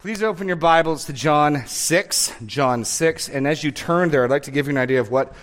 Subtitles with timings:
[0.00, 3.28] Please open your Bibles to John 6, John 6.
[3.28, 5.34] And as you turn there, I'd like to give you an idea of what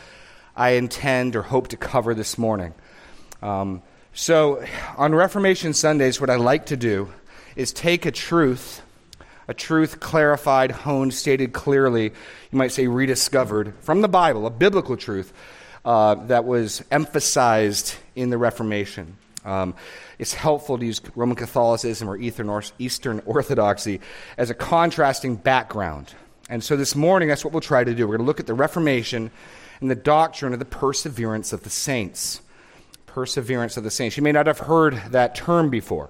[0.56, 2.74] I intend or hope to cover this morning.
[3.42, 3.82] Um,
[4.14, 4.66] so,
[4.96, 7.12] on Reformation Sundays, what I like to do
[7.58, 8.82] is take a truth,
[9.50, 14.96] a truth clarified, honed, stated clearly, you might say rediscovered, from the Bible, a biblical
[14.96, 15.34] truth
[15.84, 19.18] uh, that was emphasized in the Reformation.
[19.46, 19.76] Um,
[20.20, 24.02] it's helpful to use Roman Catholicism or Eastern Orthodoxy
[24.38, 26.14] as a contrasting background.
[26.50, 28.08] And so this morning, that's what we'll try to do.
[28.08, 29.32] We're going to look at the Reformation
[29.82, 32.42] and the doctrine of the perseverance of the saints.
[33.06, 34.18] Perseverance of the saints.
[34.18, 36.10] You may not have heard that term before.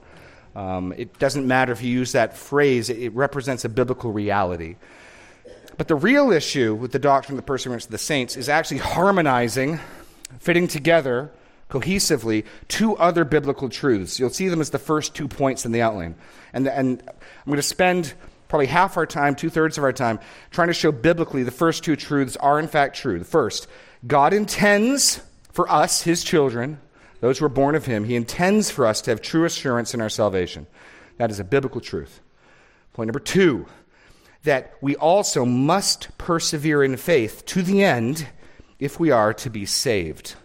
[0.56, 4.78] Um, it doesn't matter if you use that phrase, it, it represents a biblical reality.
[5.78, 8.78] But the real issue with the doctrine of the perseverance of the saints is actually
[8.78, 9.80] harmonizing,
[10.40, 11.32] fitting together
[11.70, 14.20] cohesively two other biblical truths.
[14.20, 16.16] You'll see them as the first two points in the outline.
[16.54, 18.14] And, and I'm going to spend
[18.48, 20.20] probably half our time, two thirds of our time,
[20.52, 23.20] trying to show biblically the first two truths are in fact true.
[23.20, 23.68] The first,
[24.06, 26.80] God intends for us, his children,
[27.22, 30.02] those who are born of him, he intends for us to have true assurance in
[30.02, 30.68] our salvation.
[31.18, 32.20] That is a biblical truth.
[32.94, 33.66] Point number two,
[34.44, 38.28] that we also must persevere in faith to the end
[38.80, 40.36] if we are to be saved.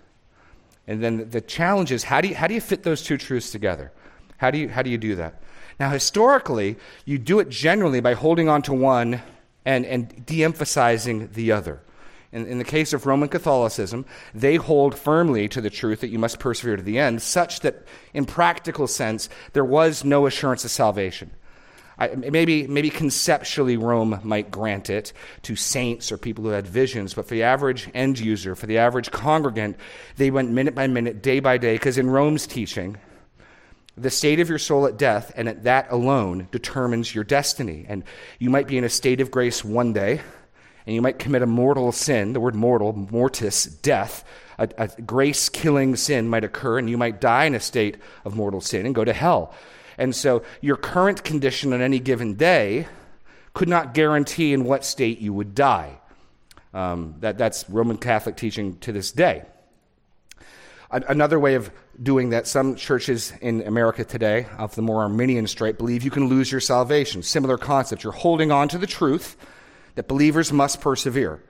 [0.86, 3.50] And then the challenge is how do you, how do you fit those two truths
[3.50, 3.92] together?
[4.38, 5.42] How do, you, how do you do that?
[5.78, 9.22] Now, historically, you do it generally by holding on to one
[9.64, 11.80] and, and de emphasizing the other.
[12.32, 16.18] In, in the case of Roman Catholicism, they hold firmly to the truth that you
[16.18, 17.84] must persevere to the end, such that
[18.14, 21.30] in practical sense, there was no assurance of salvation.
[22.00, 25.12] I, maybe, maybe conceptually Rome might grant it
[25.42, 28.78] to saints or people who had visions, but for the average end user, for the
[28.78, 29.76] average congregant,
[30.16, 32.96] they went minute by minute, day by day, because in Rome's teaching,
[33.98, 37.84] the state of your soul at death and at that alone determines your destiny.
[37.86, 38.02] And
[38.38, 40.22] you might be in a state of grace one day,
[40.86, 42.32] and you might commit a mortal sin.
[42.32, 44.24] The word mortal, mortis, death.
[44.58, 48.34] A, a grace killing sin might occur, and you might die in a state of
[48.34, 49.54] mortal sin and go to hell.
[50.00, 52.86] And so your current condition on any given day
[53.52, 56.00] could not guarantee in what state you would die.
[56.72, 59.44] Um, that, that's Roman Catholic teaching to this day.
[60.90, 61.70] Another way of
[62.02, 66.28] doing that, some churches in America today, of the more Arminian stripe, believe you can
[66.28, 67.22] lose your salvation.
[67.22, 68.02] Similar concept.
[68.02, 69.36] You're holding on to the truth
[69.96, 71.42] that believers must persevere.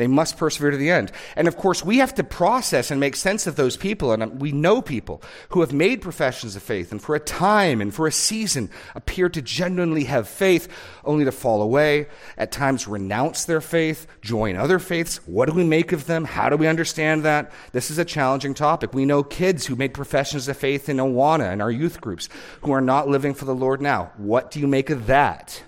[0.00, 1.12] They must persevere to the end.
[1.36, 4.12] And of course, we have to process and make sense of those people.
[4.12, 7.82] And um, we know people who have made professions of faith and for a time
[7.82, 10.68] and for a season appear to genuinely have faith,
[11.04, 12.06] only to fall away,
[12.38, 15.18] at times renounce their faith, join other faiths.
[15.26, 16.24] What do we make of them?
[16.24, 17.52] How do we understand that?
[17.72, 18.94] This is a challenging topic.
[18.94, 22.30] We know kids who made professions of faith in Awana and our youth groups
[22.62, 24.12] who are not living for the Lord now.
[24.16, 25.62] What do you make of that?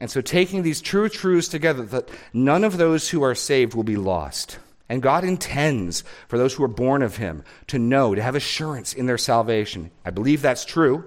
[0.00, 3.84] And so, taking these true truths together, that none of those who are saved will
[3.84, 4.58] be lost.
[4.88, 8.92] And God intends for those who are born of Him to know, to have assurance
[8.92, 9.90] in their salvation.
[10.04, 11.04] I believe that's true.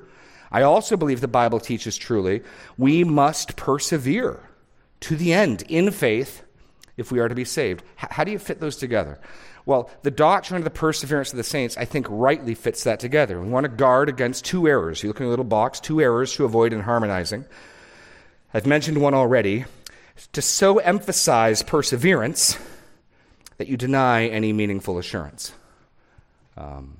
[0.51, 2.41] I also believe the Bible teaches truly
[2.77, 4.49] we must persevere
[5.01, 6.43] to the end in faith
[6.95, 7.83] if we are to be saved.
[7.97, 9.19] how do you fit those together?
[9.67, 13.39] Well, the doctrine of the perseverance of the saints, I think, rightly fits that together.
[13.41, 15.03] We want to guard against two errors.
[15.03, 17.43] You look in a little box, two errors to avoid in harmonizing.
[18.53, 19.65] I've mentioned one already
[20.31, 22.57] to so emphasize perseverance
[23.57, 25.51] that you deny any meaningful assurance.
[26.55, 26.97] Um,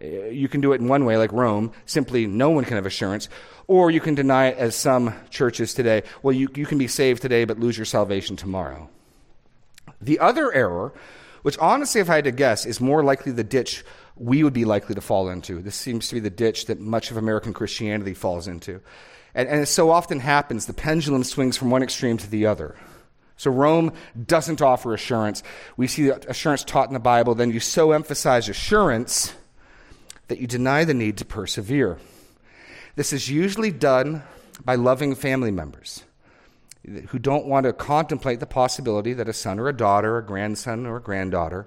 [0.00, 3.30] you can do it in one way, like Rome, simply no one can have assurance,
[3.66, 6.02] or you can deny it as some churches today.
[6.22, 8.90] Well, you, you can be saved today but lose your salvation tomorrow.
[10.02, 10.92] The other error,
[11.42, 13.84] which honestly, if I had to guess, is more likely the ditch
[14.16, 15.62] we would be likely to fall into.
[15.62, 18.80] This seems to be the ditch that much of American Christianity falls into
[19.34, 22.76] and, and it so often happens, the pendulum swings from one extreme to the other.
[23.36, 23.92] So Rome
[24.26, 25.42] doesn't offer assurance.
[25.76, 29.34] We see assurance taught in the Bible, then you so emphasize assurance
[30.28, 31.98] that you deny the need to persevere.
[32.96, 34.22] This is usually done
[34.64, 36.04] by loving family members
[37.08, 40.86] who don't want to contemplate the possibility that a son or a daughter, a grandson
[40.86, 41.66] or a granddaughter,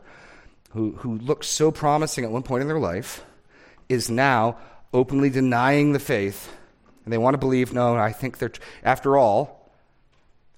[0.72, 3.26] who, who looked so promising at one point in their life,
[3.90, 4.58] is now
[4.94, 6.56] openly denying the faith
[7.08, 8.52] and they want to believe, no, I think they're,
[8.84, 9.72] after all,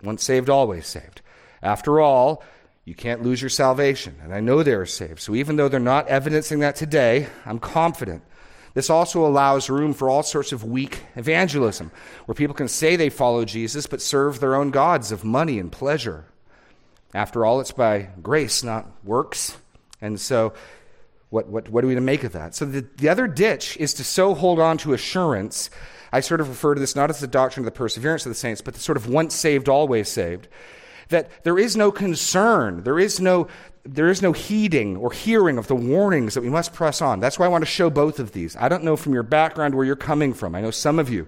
[0.01, 1.21] once saved, always saved.
[1.61, 2.43] After all,
[2.85, 4.15] you can't lose your salvation.
[4.23, 5.19] And I know they're saved.
[5.19, 8.23] So even though they're not evidencing that today, I'm confident.
[8.73, 11.91] This also allows room for all sorts of weak evangelism,
[12.25, 15.71] where people can say they follow Jesus but serve their own gods of money and
[15.71, 16.25] pleasure.
[17.13, 19.55] After all, it's by grace, not works.
[20.01, 20.53] And so,
[21.29, 22.55] what, what, what are we to make of that?
[22.55, 25.69] So, the, the other ditch is to so hold on to assurance
[26.11, 28.35] I sort of refer to this not as the doctrine of the perseverance of the
[28.35, 30.47] saints, but the sort of once saved, always saved.
[31.09, 33.47] That there is no concern, there is no,
[33.83, 37.19] there is no heeding or hearing of the warnings that we must press on.
[37.19, 38.55] That's why I want to show both of these.
[38.55, 40.53] I don't know from your background where you're coming from.
[40.55, 41.27] I know some of you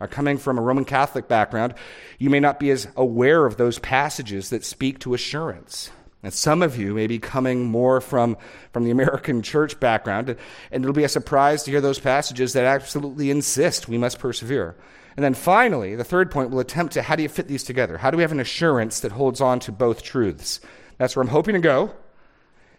[0.00, 1.74] are coming from a Roman Catholic background.
[2.18, 5.90] You may not be as aware of those passages that speak to assurance.
[6.22, 8.36] And some of you may be coming more from,
[8.72, 10.36] from the American church background,
[10.72, 14.74] and it'll be a surprise to hear those passages that absolutely insist we must persevere.
[15.16, 17.98] And then finally, the third point we'll attempt to how do you fit these together?
[17.98, 20.60] How do we have an assurance that holds on to both truths?
[20.96, 21.92] That's where I'm hoping to go.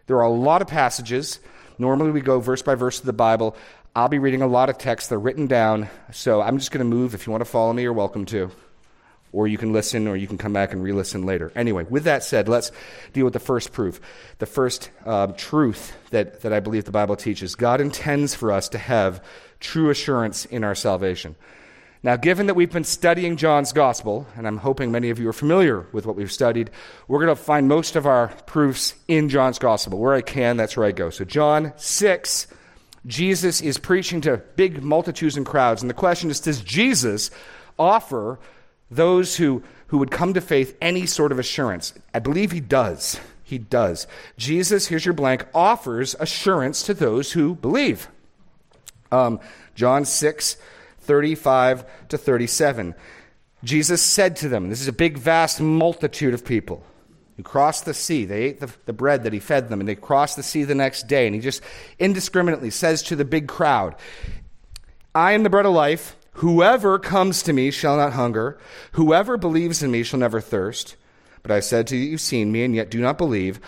[0.07, 1.39] There are a lot of passages.
[1.77, 3.56] Normally, we go verse by verse of the Bible.
[3.95, 5.09] I'll be reading a lot of texts.
[5.09, 5.89] They're written down.
[6.12, 7.13] So I'm just going to move.
[7.13, 8.51] If you want to follow me, you're welcome to
[9.31, 11.52] or you can listen, or you can come back and re listen later.
[11.56, 12.72] Anyway, with that said, let's
[13.14, 14.00] deal with the first proof.
[14.40, 18.70] The first uh, truth that, that I believe the Bible teaches God intends for us
[18.70, 19.24] to have
[19.60, 21.36] true assurance in our salvation.
[22.02, 25.34] Now, given that we've been studying John's gospel, and I'm hoping many of you are
[25.34, 26.72] familiar with what we've studied,
[27.10, 30.00] we're going to find most of our proofs in John's gospel.
[30.00, 31.10] Where I can, that's where I go.
[31.10, 32.48] So, John 6,
[33.06, 35.81] Jesus is preaching to big multitudes and crowds.
[35.81, 37.31] And the question is Does Jesus
[37.78, 38.40] offer
[38.91, 41.94] those who, who would come to faith any sort of assurance.
[42.13, 43.19] I believe he does.
[43.44, 44.07] He does.
[44.38, 48.07] Jesus, here's your blank, offers assurance to those who believe.
[49.12, 49.39] Um,
[49.75, 50.57] John 6,
[51.00, 52.94] 35 to 37.
[53.63, 56.83] Jesus said to them, This is a big, vast multitude of people
[57.38, 58.25] who crossed the sea.
[58.25, 60.75] They ate the, the bread that he fed them, and they crossed the sea the
[60.75, 61.25] next day.
[61.25, 61.62] And he just
[61.97, 63.95] indiscriminately says to the big crowd,
[65.15, 66.15] I am the bread of life.
[66.39, 68.57] Whoever comes to me shall not hunger.
[68.94, 70.95] Whoever believes in me shall never thirst.
[71.44, 73.59] But I said to you, you've seen me, and yet do not believe.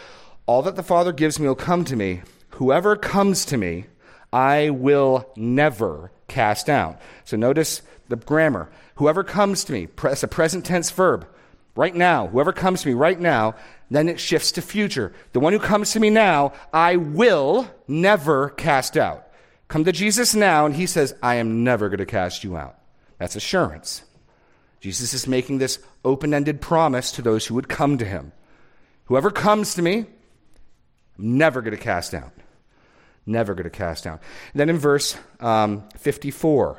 [0.45, 2.21] All that the Father gives me will come to me.
[2.51, 3.87] Whoever comes to me,
[4.31, 7.01] I will never cast out.
[7.25, 8.69] So notice the grammar.
[8.95, 11.27] Whoever comes to me, it's a present tense verb.
[11.75, 13.55] Right now, whoever comes to me right now,
[13.89, 15.11] then it shifts to future.
[15.33, 19.27] The one who comes to me now, I will never cast out.
[19.71, 22.77] Come to Jesus now, and he says, I am never going to cast you out.
[23.19, 24.03] That's assurance.
[24.81, 28.33] Jesus is making this open ended promise to those who would come to him.
[29.05, 29.99] Whoever comes to me,
[31.17, 32.33] I'm never going to cast out.
[33.25, 34.21] Never going to cast out.
[34.53, 36.77] Then in verse um, 54,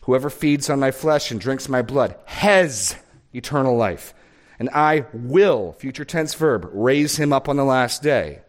[0.00, 2.96] whoever feeds on my flesh and drinks my blood has
[3.34, 4.14] eternal life.
[4.58, 8.40] And I will, future tense verb, raise him up on the last day.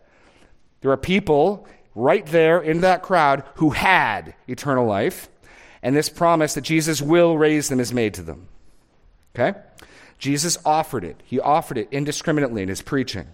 [0.80, 1.68] There are people
[1.98, 5.30] right there in that crowd who had eternal life,
[5.82, 8.48] and this promise that Jesus will raise them is made to them.
[9.36, 9.58] Okay?
[10.20, 11.22] Jesus offered it.
[11.26, 13.28] He offered it indiscriminately in his preaching.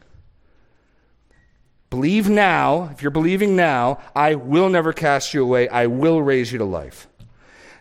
[1.90, 5.68] Believe now, if you're believing now, I will never cast you away.
[5.68, 7.08] I will raise you to life.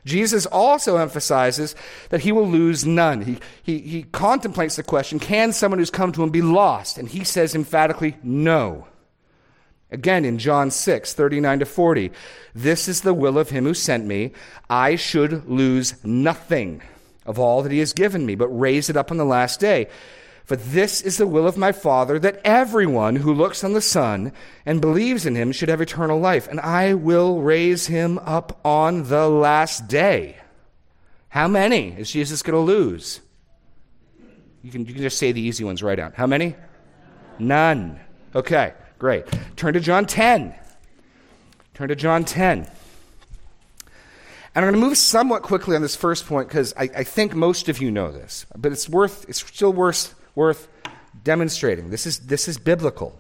[0.05, 1.77] Jesus also emphasizes
[2.11, 3.23] that he will lose none.
[3.23, 6.99] He, he, he contemplates the question can someone who's come to him be lost?
[6.99, 8.87] And he says emphatically, no.
[9.93, 12.11] Again, in John 6, 39 to 40,
[12.55, 14.33] this is the will of him who sent me.
[14.71, 16.83] I should lose nothing
[17.27, 19.89] of all that he has given me, but raise it up on the last day.
[20.45, 24.33] For this is the will of my Father, that everyone who looks on the Son
[24.67, 29.09] and believes in him should have eternal life, and I will raise him up on
[29.09, 30.39] the last day.
[31.29, 33.21] How many is Jesus going to lose?
[34.63, 36.15] You can, you can just say the easy ones right out.
[36.15, 36.57] How many?
[37.39, 38.01] None.
[38.35, 38.73] Okay.
[39.03, 39.25] Great.
[39.57, 40.55] Turn to John 10.
[41.75, 42.59] Turn to John 10.
[42.61, 42.69] And
[44.55, 47.69] I'm going to move somewhat quickly on this first point because I, I, think most
[47.69, 50.69] of you know this, but it's worth it's still worth worth
[51.25, 51.91] demonstrating.
[51.91, 53.19] This is this is biblical.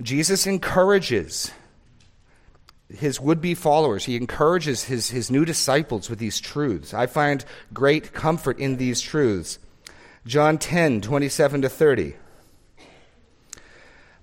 [0.00, 1.50] Jesus encourages
[2.88, 4.04] his would-be followers.
[4.04, 6.94] He encourages his, his new disciples with these truths.
[6.94, 9.58] I find great comfort in these truths.
[10.24, 12.14] John 10, 27 to 30.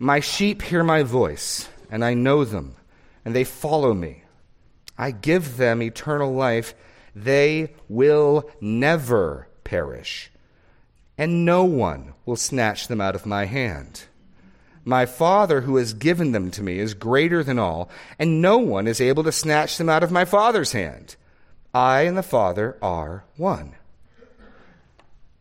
[0.04, 2.74] My sheep hear my voice, and I know them,
[3.24, 4.24] and they follow me.
[4.98, 6.74] I give them eternal life.
[7.16, 10.32] They will never perish,
[11.20, 14.06] and no one will snatch them out of my hand.
[14.84, 18.88] My Father, who has given them to me, is greater than all, and no one
[18.88, 21.16] is able to snatch them out of my Father's hand.
[21.76, 23.76] I and the Father are one.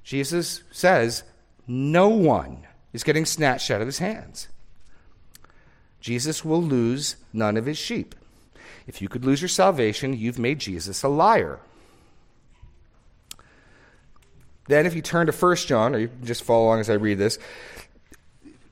[0.04, 1.22] Jesus says,
[1.66, 4.48] No one is getting snatched out of his hands.
[6.00, 8.14] Jesus will lose none of his sheep.
[8.86, 11.60] If you could lose your salvation, you've made Jesus a liar.
[14.66, 16.94] Then, if you turn to 1 John, or you can just follow along as I
[16.94, 17.38] read this,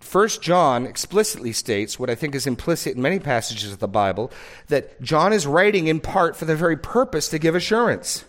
[0.01, 4.33] First John explicitly states what I think is implicit in many passages of the Bible
[4.69, 8.25] that John is writing in part for the very purpose to give assurance.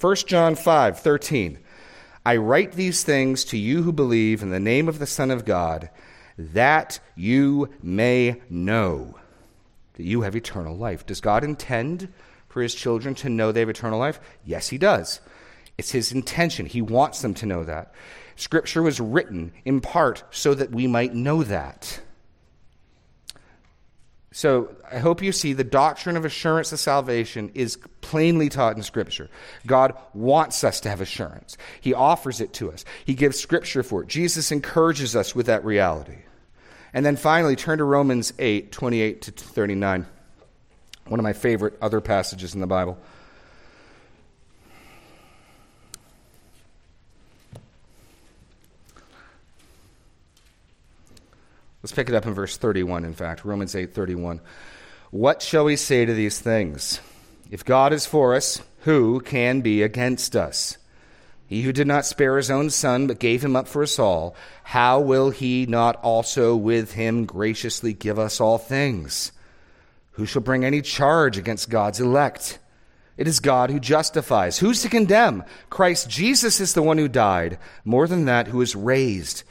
[0.00, 1.58] 1 John 5 13.
[2.26, 5.44] I write these things to you who believe in the name of the Son of
[5.44, 5.90] God,
[6.38, 9.18] that you may know
[9.94, 11.04] that you have eternal life.
[11.04, 12.12] Does God intend
[12.48, 14.20] for his children to know they have eternal life?
[14.44, 15.20] Yes, he does.
[15.76, 16.66] It's his intention.
[16.66, 17.92] He wants them to know that.
[18.36, 22.00] Scripture was written in part so that we might know that.
[24.34, 28.82] So I hope you see the doctrine of assurance of salvation is plainly taught in
[28.82, 29.30] Scripture.
[29.64, 34.02] God wants us to have assurance, He offers it to us, He gives Scripture for
[34.02, 34.08] it.
[34.08, 36.16] Jesus encourages us with that reality.
[36.92, 40.06] And then finally, turn to Romans 8 28 to 39,
[41.06, 42.98] one of my favorite other passages in the Bible.
[51.84, 54.40] Let's pick it up in verse 31, in fact, Romans 8 31.
[55.10, 56.98] What shall we say to these things?
[57.50, 60.78] If God is for us, who can be against us?
[61.46, 64.34] He who did not spare his own son, but gave him up for us all,
[64.62, 69.32] how will he not also with him graciously give us all things?
[70.12, 72.60] Who shall bring any charge against God's elect?
[73.18, 74.58] It is God who justifies.
[74.58, 75.44] Who's to condemn?
[75.68, 79.42] Christ Jesus is the one who died, more than that, who is raised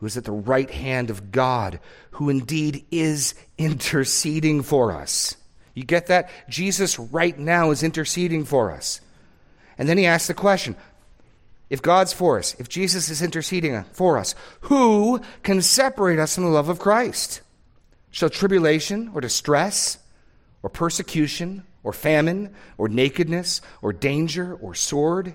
[0.00, 1.78] who is at the right hand of God,
[2.12, 5.36] who indeed is interceding for us.
[5.74, 6.30] You get that?
[6.48, 9.00] Jesus right now is interceding for us.
[9.76, 10.74] And then he asks the question
[11.68, 16.44] if God's for us, if Jesus is interceding for us, who can separate us from
[16.44, 17.42] the love of Christ?
[18.10, 19.98] Shall tribulation or distress
[20.62, 25.34] or persecution or famine or nakedness or danger or sword?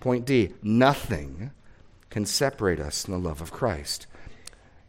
[0.00, 1.50] Point D nothing
[2.08, 4.06] can separate us from the love of Christ.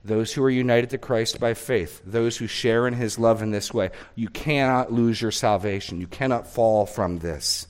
[0.04, 3.52] Those who are united to Christ by faith, those who share in his love in
[3.52, 6.02] this way, you cannot lose your salvation.
[6.02, 7.68] You cannot fall from this.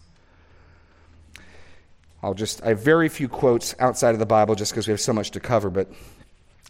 [2.24, 5.02] I'll just, I have very few quotes outside of the Bible just because we have
[5.02, 5.92] so much to cover, but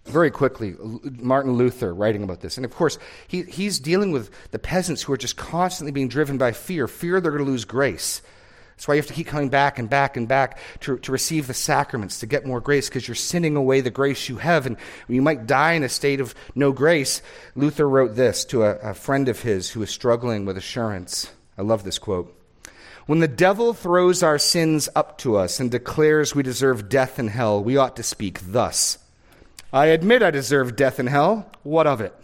[0.05, 2.57] very quickly, Martin Luther writing about this.
[2.57, 2.97] And of course,
[3.27, 7.21] he, he's dealing with the peasants who are just constantly being driven by fear fear
[7.21, 8.21] they're going to lose grace.
[8.81, 11.45] That's why you have to keep coming back and back and back to, to receive
[11.45, 14.65] the sacraments, to get more grace, because you're sinning away the grace you have.
[14.65, 14.75] And
[15.07, 17.21] you might die in a state of no grace.
[17.55, 21.31] Luther wrote this to a, a friend of his who was struggling with assurance.
[21.59, 22.35] I love this quote.
[23.05, 27.29] When the devil throws our sins up to us and declares we deserve death and
[27.29, 28.97] hell, we ought to speak thus
[29.71, 31.51] I admit I deserve death and hell.
[31.61, 32.15] What of it?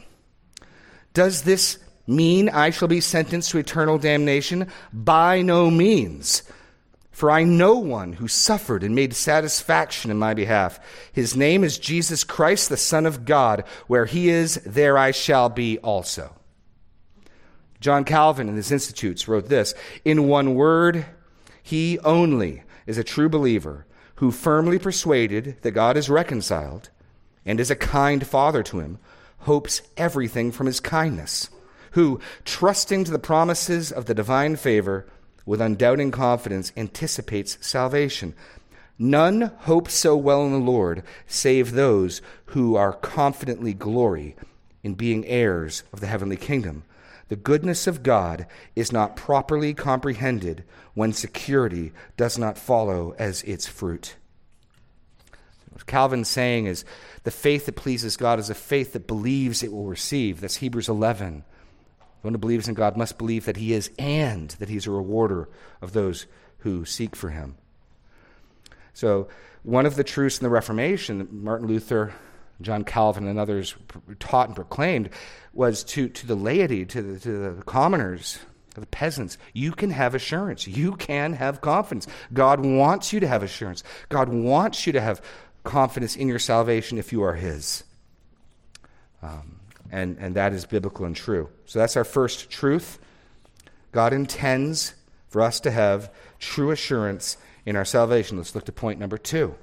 [1.13, 4.67] Does this mean I shall be sentenced to eternal damnation?
[4.91, 6.43] By no means.
[7.11, 10.79] For I know one who suffered and made satisfaction in my behalf.
[11.11, 13.63] His name is Jesus Christ, the Son of God.
[13.87, 16.35] Where he is, there I shall be also.
[17.79, 19.73] John Calvin in his Institutes wrote this
[20.05, 21.05] In one word,
[21.63, 23.87] he only is a true believer
[24.17, 26.89] who firmly persuaded that God is reconciled
[27.45, 28.99] and is a kind father to him,
[29.39, 31.49] hopes everything from his kindness
[31.97, 35.07] who, trusting to the promises of the divine favor,
[35.47, 38.35] with undoubting confidence anticipates salvation.
[38.99, 44.35] None hope so well in the Lord save those who are confidently glory
[44.83, 46.83] in being heirs of the heavenly kingdom.
[47.29, 50.63] The goodness of God is not properly comprehended
[50.93, 54.17] when security does not follow as its fruit.
[55.71, 56.85] What Calvin's saying is
[57.23, 60.41] the faith that pleases God is a faith that believes it will receive.
[60.41, 61.43] That's Hebrews 11.
[62.21, 65.49] One who believes in God must believe that he is and that he's a rewarder
[65.81, 66.25] of those
[66.59, 67.55] who seek for him.
[68.93, 69.27] So,
[69.63, 72.13] one of the truths in the Reformation that Martin Luther,
[72.61, 73.75] John Calvin, and others
[74.19, 75.09] taught and proclaimed
[75.53, 78.39] was to, to the laity, to the, to the commoners,
[78.79, 80.67] the peasants, you can have assurance.
[80.67, 82.07] You can have confidence.
[82.33, 83.83] God wants you to have assurance.
[84.09, 85.21] God wants you to have
[85.63, 87.83] confidence in your salvation if you are His.
[89.21, 89.59] Um,
[89.91, 91.49] and, and that is biblical and true.
[91.65, 92.99] So that's our first truth.
[93.91, 94.93] God intends
[95.29, 98.37] for us to have true assurance in our salvation.
[98.37, 99.55] Let's look to point number two.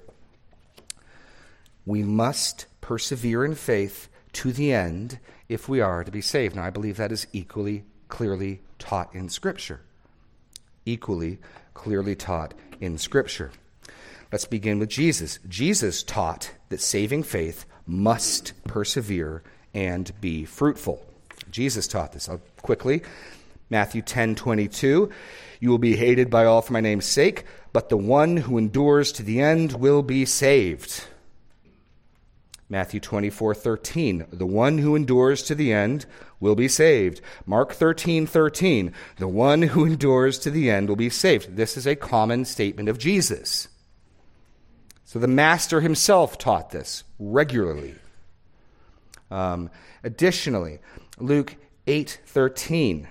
[1.87, 6.57] We must persevere in faith to the end if we are to be saved.
[6.57, 9.81] Now, I believe that is equally clearly taught in Scripture.
[10.85, 11.39] Equally
[11.73, 13.53] clearly taught in Scripture.
[14.33, 15.39] Let's begin with Jesus.
[15.49, 19.43] Jesus taught that saving faith must persevere
[19.75, 21.05] and be fruitful.
[21.51, 22.29] Jesus taught this.
[22.29, 23.03] I'll quickly.
[23.71, 25.11] Matthew 10 22.
[25.61, 29.13] You will be hated by all for my name's sake, but the one who endures
[29.13, 31.07] to the end will be saved.
[32.69, 34.27] Matthew 24, 13.
[34.33, 36.07] The one who endures to the end
[36.41, 37.21] will be saved.
[37.47, 38.93] Mark 13, 13.
[39.19, 41.57] The one who endures to the end will be saved.
[41.57, 43.69] This is a common statement of Jesus.
[45.05, 47.95] So the Master himself taught this regularly.
[49.35, 49.71] Um,
[50.05, 50.79] additionally,
[51.19, 51.57] Luke
[51.89, 53.09] 8:13.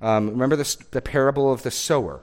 [0.00, 2.20] Um, remember the, the parable of the sower?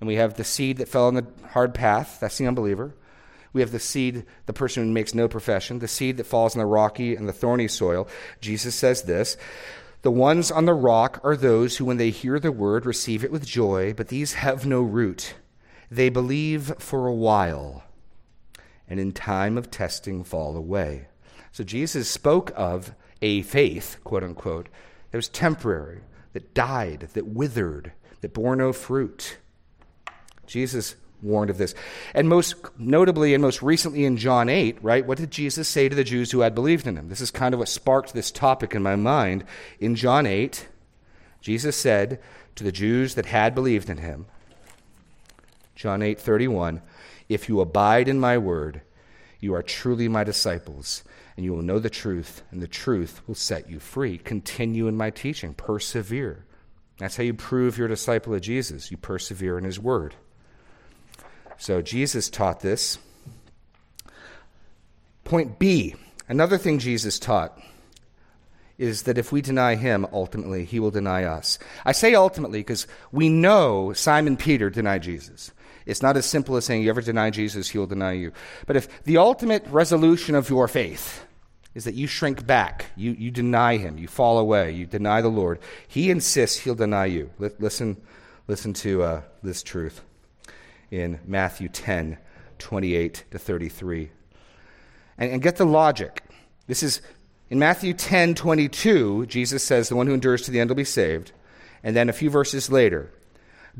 [0.00, 2.18] And we have the seed that fell on the hard path.
[2.18, 2.94] That's the unbeliever.
[3.52, 6.60] We have the seed, the person who makes no profession, the seed that falls on
[6.60, 8.08] the rocky and the thorny soil.
[8.40, 9.36] Jesus says this
[10.00, 13.32] The ones on the rock are those who, when they hear the word, receive it
[13.32, 15.34] with joy, but these have no root.
[15.90, 17.82] They believe for a while,
[18.88, 21.09] and in time of testing fall away.
[21.52, 22.92] So Jesus spoke of
[23.22, 24.68] a faith, quote unquote,
[25.10, 26.00] that was temporary,
[26.32, 29.38] that died, that withered, that bore no fruit.
[30.46, 31.74] Jesus warned of this.
[32.14, 35.96] And most notably and most recently in John 8, right, what did Jesus say to
[35.96, 37.08] the Jews who had believed in him?
[37.08, 39.44] This is kind of what sparked this topic in my mind.
[39.78, 40.68] In John 8,
[41.40, 42.20] Jesus said
[42.56, 44.26] to the Jews that had believed in him,
[45.74, 46.82] John 8, 31,
[47.28, 48.82] If you abide in my word,
[49.40, 51.02] you are truly my disciples,
[51.36, 54.18] and you will know the truth, and the truth will set you free.
[54.18, 56.44] Continue in my teaching, persevere.
[56.98, 58.90] That's how you prove you're a disciple of Jesus.
[58.90, 60.14] You persevere in his word.
[61.56, 62.98] So Jesus taught this.
[65.24, 65.94] Point B
[66.28, 67.58] another thing Jesus taught
[68.78, 71.58] is that if we deny him, ultimately, he will deny us.
[71.84, 75.52] I say ultimately because we know Simon Peter denied Jesus.
[75.90, 78.32] It's not as simple as saying, you ever deny Jesus, he will deny you.
[78.66, 81.26] But if the ultimate resolution of your faith
[81.74, 85.28] is that you shrink back, you, you deny him, you fall away, you deny the
[85.28, 87.30] Lord, he insists he'll deny you.
[87.38, 88.00] listen,
[88.46, 90.00] listen to uh, this truth
[90.90, 92.18] in Matthew 10
[92.58, 94.10] 28 to 33.
[95.16, 96.22] And, and get the logic.
[96.66, 97.00] This is
[97.48, 100.84] in Matthew 10 22, Jesus says, The one who endures to the end will be
[100.84, 101.32] saved.
[101.82, 103.10] And then a few verses later,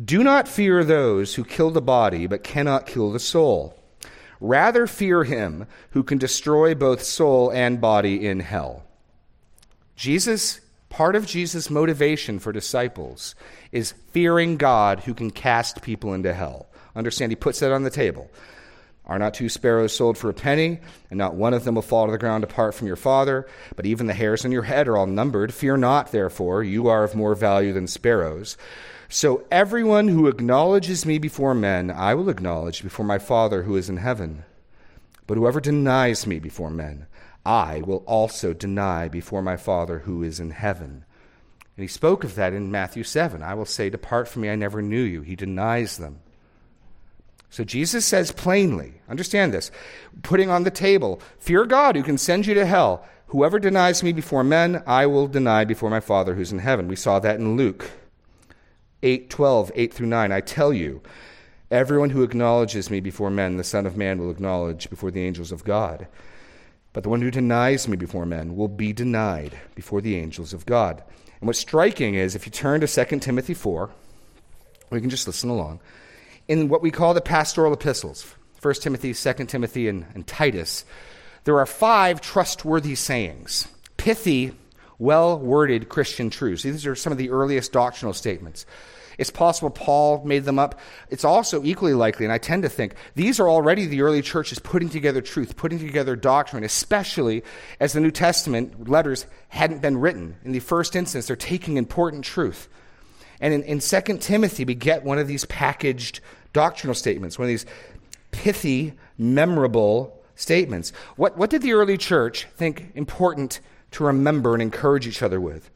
[0.02, 3.76] Do not fear those who kill the body, but cannot kill the soul.
[4.40, 8.84] Rather fear him who can destroy both soul and body in hell.
[9.96, 13.34] Jesus, part of Jesus' motivation for disciples
[13.70, 16.68] is fearing God who can cast people into hell.
[16.96, 18.30] Understand, he puts that on the table.
[19.04, 20.78] Are not two sparrows sold for a penny,
[21.10, 23.46] and not one of them will fall to the ground apart from your Father?
[23.74, 25.52] But even the hairs on your head are all numbered.
[25.52, 28.56] Fear not, therefore, you are of more value than sparrows.
[29.12, 33.88] So everyone who acknowledges me before men, I will acknowledge before my Father who is
[33.88, 34.44] in heaven.
[35.26, 37.08] But whoever denies me before men,
[37.44, 41.04] I will also deny before my Father who is in heaven.
[41.76, 43.42] And he spoke of that in Matthew 7.
[43.42, 45.22] I will say, Depart from me, I never knew you.
[45.22, 46.20] He denies them.
[47.50, 49.72] So Jesus says plainly, understand this,
[50.22, 53.04] putting on the table, fear God who can send you to hell.
[53.28, 56.86] Whoever denies me before men, I will deny before my Father who's in heaven.
[56.86, 57.90] We saw that in Luke
[59.02, 60.32] 8 12, 8 through 9.
[60.32, 61.00] I tell you,
[61.70, 65.52] everyone who acknowledges me before men, the Son of Man will acknowledge before the angels
[65.52, 66.06] of God.
[66.92, 70.66] But the one who denies me before men will be denied before the angels of
[70.66, 71.02] God.
[71.40, 73.90] And what's striking is if you turn to 2 Timothy 4,
[74.90, 75.80] we can just listen along
[76.50, 80.84] in what we call the pastoral epistles 1 Timothy, 2 Timothy, and, and Titus,
[81.44, 84.52] there are five trustworthy sayings, pithy,
[85.00, 86.62] well worded Christian truths.
[86.62, 88.66] These are some of the earliest doctrinal statements.
[89.18, 90.78] It's possible Paul made them up.
[91.10, 94.58] It's also equally likely, and I tend to think, these are already the early churches
[94.58, 97.42] putting together truth, putting together doctrine, especially
[97.80, 100.36] as the New Testament letters hadn't been written.
[100.44, 102.68] In the first instance, they're taking important truth.
[103.40, 106.20] And in, in 2 Timothy, we get one of these packaged
[106.52, 107.66] doctrinal statements, one of these
[108.30, 110.92] pithy, memorable statements.
[111.16, 113.60] What, what did the early church think important
[113.92, 115.70] to remember and encourage each other with?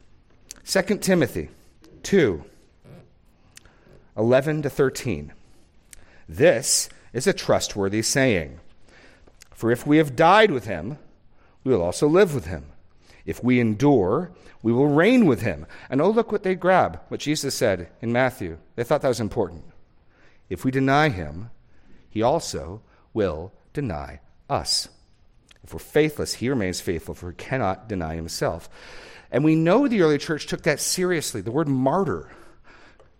[0.65, 1.49] 2 Timothy
[2.03, 2.43] 2
[4.17, 5.33] 11 to 13.
[6.27, 8.59] This is a trustworthy saying.
[9.51, 10.97] For if we have died with him,
[11.63, 12.65] we will also live with him.
[13.25, 15.65] If we endure, we will reign with him.
[15.89, 18.57] And oh, look what they grab, what Jesus said in Matthew.
[18.75, 19.65] They thought that was important.
[20.49, 21.49] If we deny him,
[22.09, 22.81] he also
[23.13, 24.89] will deny us.
[25.65, 28.69] If we're faithless, he remains faithful, for he cannot deny himself.
[29.31, 31.41] And we know the early church took that seriously.
[31.41, 32.29] The word martyr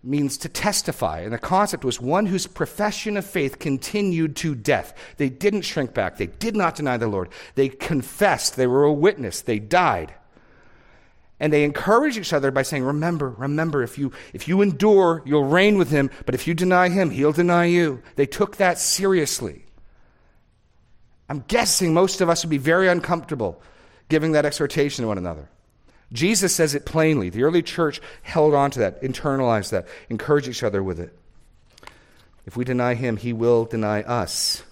[0.00, 1.22] means to testify.
[1.22, 4.94] And the concept was one whose profession of faith continued to death.
[5.16, 7.30] They didn't shrink back, they did not deny the Lord.
[7.56, 10.14] They confessed, they were a witness, they died.
[11.40, 15.44] And they encourage each other by saying, Remember, remember, if you, if you endure, you'll
[15.44, 18.02] reign with him, but if you deny him, he'll deny you.
[18.14, 19.65] They took that seriously.
[21.28, 23.60] I'm guessing most of us would be very uncomfortable
[24.08, 25.48] giving that exhortation to one another.
[26.12, 27.30] Jesus says it plainly.
[27.30, 31.16] The early church held on to that, internalized that, encouraged each other with it.
[32.46, 34.62] If we deny him, he will deny us.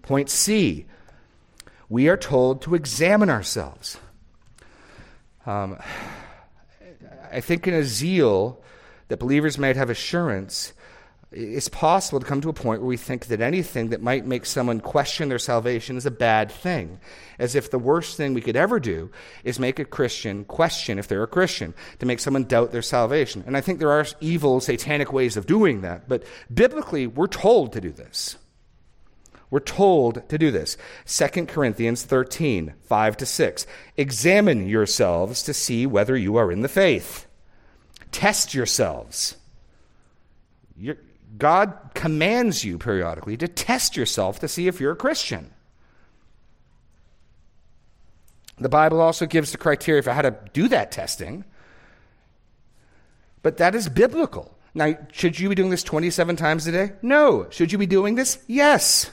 [0.00, 0.86] Point C
[1.92, 3.98] we are told to examine ourselves.
[5.44, 5.78] Um,
[7.30, 8.62] I think in a zeal
[9.08, 10.72] that believers might have assurance,
[11.34, 14.44] it's possible to come to a point where we think that anything that might make
[14.44, 17.00] someone question their salvation is a bad thing,
[17.38, 19.10] as if the worst thing we could ever do
[19.44, 23.42] is make a Christian question if they're a Christian, to make someone doubt their salvation.
[23.46, 27.72] And I think there are evil, satanic ways of doing that, but biblically, we're told
[27.72, 28.36] to do this.
[29.50, 30.78] We're told to do this.
[31.06, 33.66] 2 Corinthians 13, 5 to 6.
[33.98, 37.26] Examine yourselves to see whether you are in the faith.
[38.12, 39.36] Test yourselves.
[40.74, 40.96] You're,
[41.36, 45.52] God commands you periodically to test yourself to see if you're a Christian.
[48.58, 51.44] The Bible also gives the criteria for how to do that testing,
[53.42, 54.56] but that is biblical.
[54.74, 56.92] Now, should you be doing this 27 times a day?
[57.02, 57.46] No.
[57.50, 58.38] Should you be doing this?
[58.46, 59.10] Yes.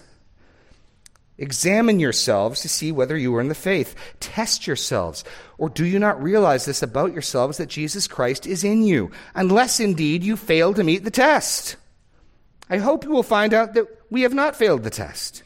[1.37, 3.95] Examine yourselves to see whether you are in the faith.
[4.19, 5.23] Test yourselves.
[5.57, 9.79] Or do you not realize this about yourselves that Jesus Christ is in you, unless
[9.79, 11.77] indeed you fail to meet the test?
[12.69, 15.43] I hope you will find out that we have not failed the test.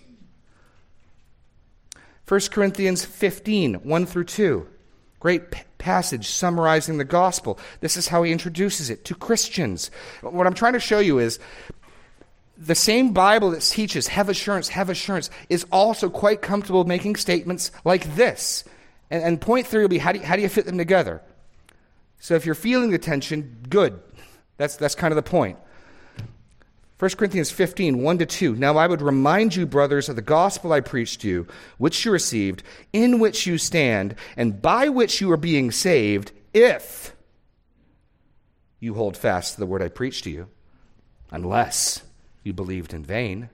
[2.27, 4.67] 1 Corinthians 15, 1 through 2.
[5.19, 7.59] Great p- passage summarizing the gospel.
[7.79, 9.91] This is how he introduces it to Christians.
[10.21, 11.39] What I'm trying to show you is
[12.57, 17.71] the same Bible that teaches have assurance, have assurance, is also quite comfortable making statements
[17.83, 18.63] like this.
[19.09, 21.21] And, and point three will be how do, you, how do you fit them together?
[22.19, 23.99] So if you're feeling the tension, good.
[24.57, 25.57] That's, that's kind of the point.
[27.03, 28.55] 1 Corinthians 15, 1 to 2.
[28.55, 32.13] Now I would remind you, brothers, of the gospel I preached to you, which you
[32.13, 32.63] received,
[32.93, 37.13] in which you stand, and by which you are being saved, if
[38.79, 40.47] you hold fast to the word I preached to you,
[41.29, 42.03] unless
[42.41, 43.49] you believed in vain.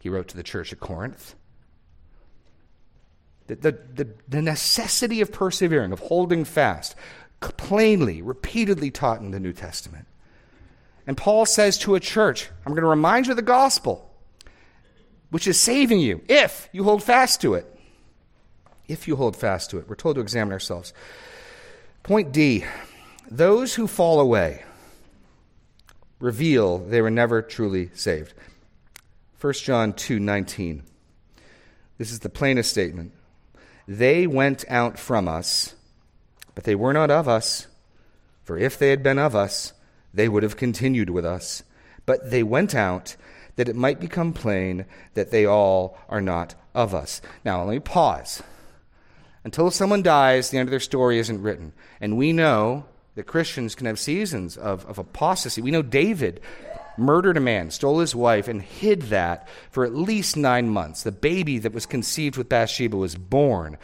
[0.00, 1.36] He wrote to the church at Corinth.
[3.46, 6.96] The, the, the, the necessity of persevering, of holding fast,
[7.38, 10.08] plainly, repeatedly taught in the New Testament.
[11.06, 14.10] And Paul says to a church, I'm going to remind you of the gospel,
[15.30, 17.66] which is saving you, if you hold fast to it.
[18.88, 19.88] If you hold fast to it.
[19.88, 20.92] We're told to examine ourselves.
[22.02, 22.64] Point D
[23.30, 24.62] those who fall away
[26.20, 28.34] reveal they were never truly saved.
[29.40, 30.82] 1 John 2 19.
[31.98, 33.12] This is the plainest statement.
[33.88, 35.74] They went out from us,
[36.54, 37.66] but they were not of us.
[38.44, 39.72] For if they had been of us,
[40.14, 41.62] they would have continued with us.
[42.06, 43.16] But they went out
[43.56, 47.20] that it might become plain that they all are not of us.
[47.44, 48.42] Now, let me pause.
[49.44, 51.72] Until someone dies, the end of their story isn't written.
[52.00, 55.60] And we know that Christians can have seasons of, of apostasy.
[55.60, 56.40] We know David
[56.96, 61.02] murdered a man, stole his wife, and hid that for at least nine months.
[61.02, 63.78] The baby that was conceived with Bathsheba was born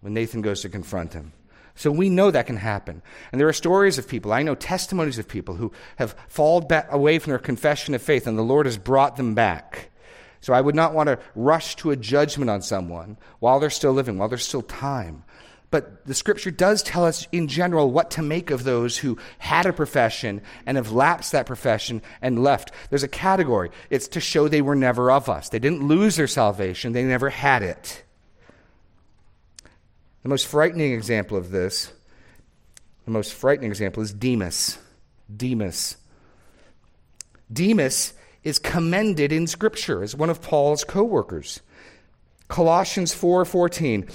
[0.00, 1.32] when Nathan goes to confront him.
[1.76, 3.02] So we know that can happen.
[3.30, 6.88] And there are stories of people, I know testimonies of people who have fallen back
[6.90, 9.90] away from their confession of faith and the Lord has brought them back.
[10.40, 13.92] So I would not want to rush to a judgment on someone while they're still
[13.92, 15.24] living, while there's still time.
[15.70, 19.66] But the scripture does tell us in general what to make of those who had
[19.66, 22.70] a profession and have lapsed that profession and left.
[22.88, 23.70] There's a category.
[23.90, 25.48] It's to show they were never of us.
[25.48, 28.04] They didn't lose their salvation, they never had it.
[30.26, 31.92] The most frightening example of this,
[33.04, 34.76] the most frightening example is Demas.
[35.32, 35.98] Demas.
[37.52, 38.12] Demas
[38.42, 41.60] is commended in Scripture as one of Paul's co workers.
[42.48, 44.10] Colossians 4:14.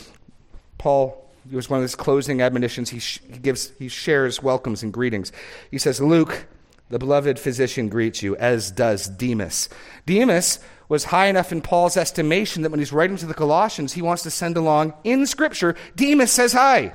[0.78, 2.90] Paul it was one of his closing admonitions.
[2.90, 5.32] He, sh- he gives he shares welcomes and greetings.
[5.72, 6.46] He says, "Luke,
[6.90, 9.70] the beloved physician greets you, as does Demas."
[10.06, 10.60] Demas
[10.92, 14.24] was high enough in Paul's estimation that when he's writing to the Colossians, he wants
[14.24, 16.94] to send along in Scripture, Demas says hi.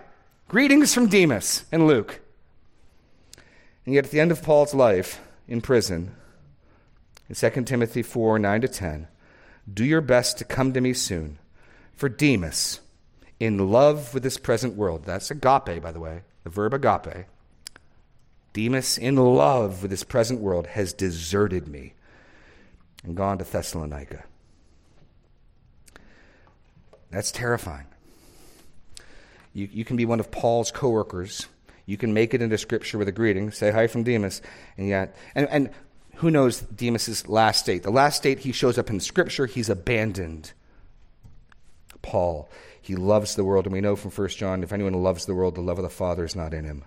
[0.49, 2.21] Greetings from Demas and Luke.
[3.87, 6.15] And yet, at the end of Paul's life in prison,
[7.31, 9.09] in 2 Timothy 4 9 to 10,
[9.73, 11.39] do your best to come to me soon,
[11.95, 12.81] for Demas
[13.41, 15.05] in love with this present world.
[15.07, 17.25] That's agape, by the way, the verb agape.
[18.53, 21.95] Demas, in love with this present world, has deserted me
[23.07, 24.25] and gone to Thessalonica.
[27.11, 27.87] That's terrifying.
[29.55, 31.47] You, you can be one of Paul's coworkers.
[31.87, 34.43] You can make it into Scripture with a greeting, say hi from Demas,
[34.77, 35.71] and yet, and, and
[36.17, 37.83] who knows Demas's last state?
[37.83, 40.53] The last state he shows up in Scripture, he's abandoned.
[42.03, 42.49] Paul,
[42.81, 45.55] he loves the world, and we know from 1 John, if anyone loves the world,
[45.55, 46.85] the love of the Father is not in him.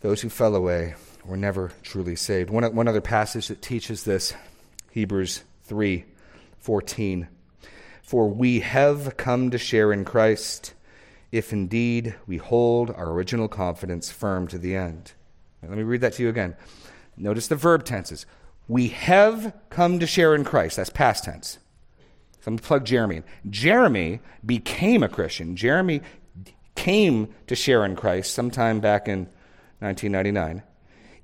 [0.00, 2.50] Those who fell away were never truly saved.
[2.50, 4.34] One, one other passage that teaches this,
[4.90, 6.04] Hebrews 3
[6.58, 7.28] 14.
[8.02, 10.74] For we have come to share in Christ,
[11.30, 15.12] if indeed we hold our original confidence firm to the end.
[15.62, 16.56] Let me read that to you again.
[17.16, 18.26] Notice the verb tenses.
[18.68, 20.76] We have come to share in Christ.
[20.76, 21.58] That's past tense.
[22.40, 23.24] So I'm going to plug Jeremy in.
[23.48, 25.56] Jeremy became a Christian.
[25.56, 26.02] Jeremy
[26.74, 29.28] came to share in Christ sometime back in
[29.78, 30.62] 1999.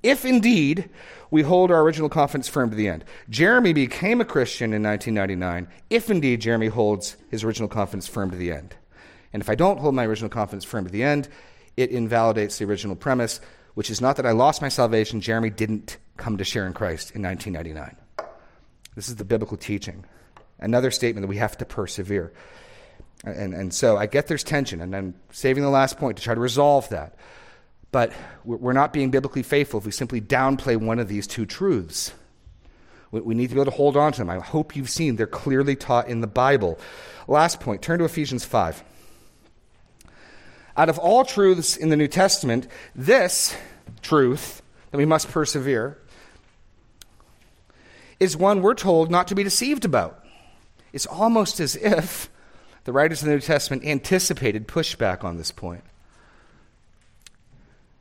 [0.01, 0.89] If indeed
[1.31, 3.03] we hold our original confidence firm to the end.
[3.29, 8.37] Jeremy became a Christian in 1999, if indeed Jeremy holds his original confidence firm to
[8.37, 8.75] the end.
[9.31, 11.29] And if I don't hold my original confidence firm to the end,
[11.77, 13.39] it invalidates the original premise,
[13.75, 17.11] which is not that I lost my salvation, Jeremy didn't come to share in Christ
[17.11, 17.95] in 1999.
[18.95, 20.03] This is the biblical teaching.
[20.57, 22.33] Another statement that we have to persevere.
[23.23, 26.33] And, and so I get there's tension, and I'm saving the last point to try
[26.33, 27.15] to resolve that.
[27.91, 32.13] But we're not being biblically faithful if we simply downplay one of these two truths.
[33.11, 34.29] We need to be able to hold on to them.
[34.29, 36.77] I hope you've seen they're clearly taught in the Bible.
[37.27, 38.83] Last point turn to Ephesians 5.
[40.77, 43.57] Out of all truths in the New Testament, this
[44.03, 45.97] truth that we must persevere
[48.19, 50.23] is one we're told not to be deceived about.
[50.93, 52.29] It's almost as if
[52.83, 55.83] the writers of the New Testament anticipated pushback on this point.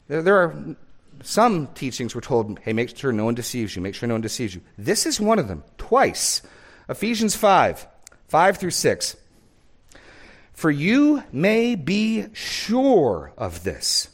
[0.09, 0.77] There, there are
[1.23, 4.21] some teachings we're told, hey, make sure no one deceives you, make sure no one
[4.21, 4.63] deceives you.
[4.77, 6.43] This is one of them, twice.
[6.89, 7.87] Ephesians 5,
[8.29, 9.17] 5 through 6.
[10.53, 14.09] For you may be sure of this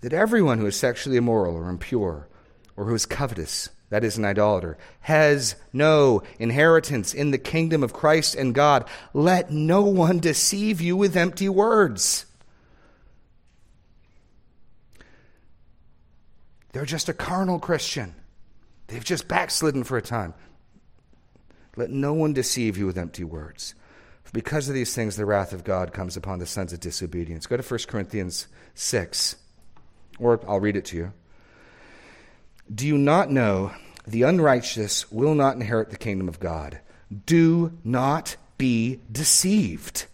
[0.00, 2.28] that everyone who is sexually immoral or impure
[2.76, 7.92] or who is covetous, that is, an idolater, has no inheritance in the kingdom of
[7.92, 8.84] Christ and God.
[9.14, 12.25] Let no one deceive you with empty words.
[16.76, 18.14] They're just a carnal Christian.
[18.88, 20.34] They've just backslidden for a time.
[21.74, 23.74] Let no one deceive you with empty words.
[24.34, 27.46] Because of these things, the wrath of God comes upon the sons of disobedience.
[27.46, 29.36] Go to 1 Corinthians 6,
[30.18, 31.12] or I'll read it to you.
[32.74, 33.72] Do you not know
[34.06, 36.80] the unrighteous will not inherit the kingdom of God?
[37.24, 40.04] Do not be deceived.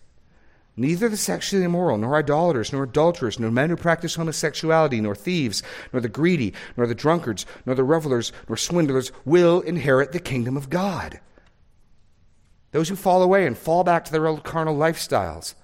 [0.77, 5.63] Neither the sexually immoral, nor idolaters, nor adulterers, nor men who practice homosexuality, nor thieves,
[5.93, 10.57] nor the greedy, nor the drunkards, nor the revelers, nor swindlers will inherit the kingdom
[10.57, 11.21] of God.
[12.71, 15.55] Those who fall away and fall back to their old carnal lifestyles,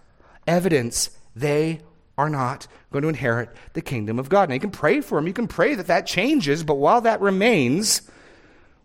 [0.47, 1.81] evidence they
[2.19, 4.49] are not going to inherit the kingdom of God.
[4.49, 7.23] Now, you can pray for them, you can pray that that changes, but while that
[7.23, 8.03] remains,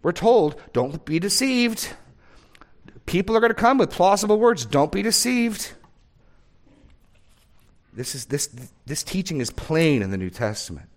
[0.03, 1.89] we're told don't be deceived.
[3.05, 4.65] People are going to come with plausible words.
[4.65, 5.73] Don't be deceived.
[7.95, 8.49] This, is, this,
[8.86, 10.89] this teaching is plain in the New Testament.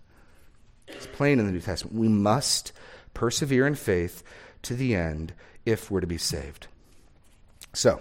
[0.88, 1.96] It's plain in the New Testament.
[1.96, 2.72] We must
[3.12, 4.22] persevere in faith
[4.62, 6.68] to the end if we're to be saved.
[7.72, 8.00] So,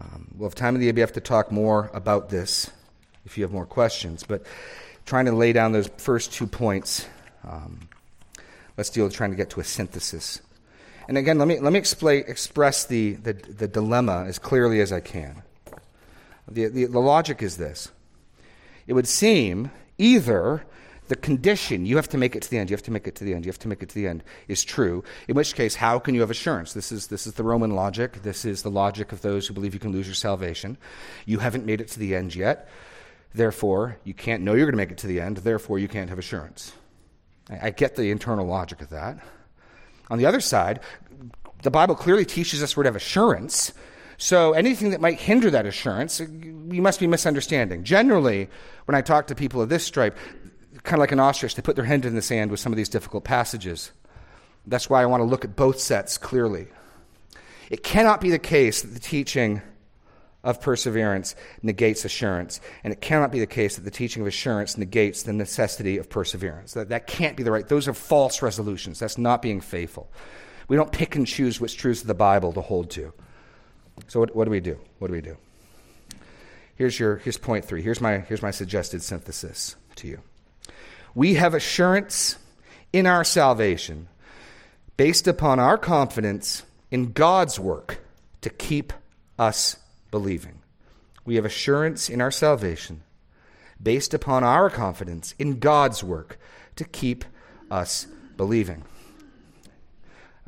[0.00, 2.70] um, we'll have time in the ABF to talk more about this
[3.24, 4.44] if you have more questions, but
[5.06, 7.06] trying to lay down those first two points,
[7.44, 7.88] um,
[8.76, 10.40] let's deal with trying to get to a synthesis.
[11.08, 14.92] And again, let me, let me explain, express the, the, the dilemma as clearly as
[14.92, 15.42] I can.
[16.48, 17.90] The, the, the logic is this
[18.86, 20.64] it would seem either
[21.08, 23.14] the condition, you have to make it to the end, you have to make it
[23.16, 25.04] to the end, you have to make it to the end, is true.
[25.28, 26.72] In which case, how can you have assurance?
[26.72, 28.22] This is, this is the Roman logic.
[28.22, 30.76] This is the logic of those who believe you can lose your salvation.
[31.24, 32.68] You haven't made it to the end yet.
[33.34, 35.38] Therefore, you can't know you're going to make it to the end.
[35.38, 36.72] Therefore, you can't have assurance.
[37.48, 39.18] I, I get the internal logic of that.
[40.10, 40.80] On the other side,
[41.62, 43.72] the Bible clearly teaches us we're to have assurance.
[44.18, 47.84] So anything that might hinder that assurance, you must be misunderstanding.
[47.84, 48.48] Generally,
[48.86, 50.16] when I talk to people of this stripe,
[50.82, 52.76] kind of like an ostrich, they put their hand in the sand with some of
[52.76, 53.92] these difficult passages.
[54.66, 56.68] That's why I want to look at both sets clearly.
[57.70, 59.60] It cannot be the case that the teaching
[60.44, 64.78] of perseverance negates assurance, and it cannot be the case that the teaching of assurance
[64.78, 66.74] negates the necessity of perseverance.
[66.74, 67.66] That, that can't be the right.
[67.66, 69.00] Those are false resolutions.
[69.00, 70.10] That's not being faithful.
[70.68, 73.12] We don't pick and choose which truths of the Bible to hold to.
[74.08, 74.78] So, what, what do we do?
[74.98, 75.36] What do we do?
[76.76, 77.82] Here's, your, here's point three.
[77.82, 80.20] Here's my, here's my suggested synthesis to you.
[81.14, 82.36] We have assurance
[82.92, 84.08] in our salvation
[84.96, 88.00] based upon our confidence in God's work
[88.42, 88.92] to keep
[89.38, 89.76] us
[90.10, 90.60] believing.
[91.24, 93.02] We have assurance in our salvation
[93.82, 96.38] based upon our confidence in God's work
[96.76, 97.24] to keep
[97.70, 98.06] us
[98.36, 98.84] believing.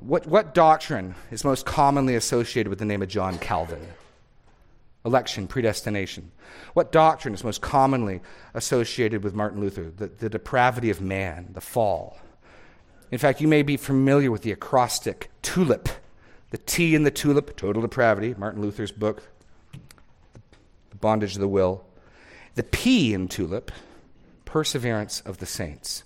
[0.01, 3.85] What, what doctrine is most commonly associated with the name of John Calvin?
[5.05, 6.31] Election, predestination.
[6.75, 8.21] What doctrine is most commonly
[8.55, 9.91] associated with Martin Luther?
[9.91, 12.19] The, the depravity of man, the fall.
[13.11, 15.89] In fact, you may be familiar with the acrostic tulip.
[16.51, 19.29] The T in the tulip, total depravity, Martin Luther's book,
[20.91, 21.85] The Bondage of the Will.
[22.55, 23.73] The P in tulip,
[24.45, 26.05] perseverance of the saints.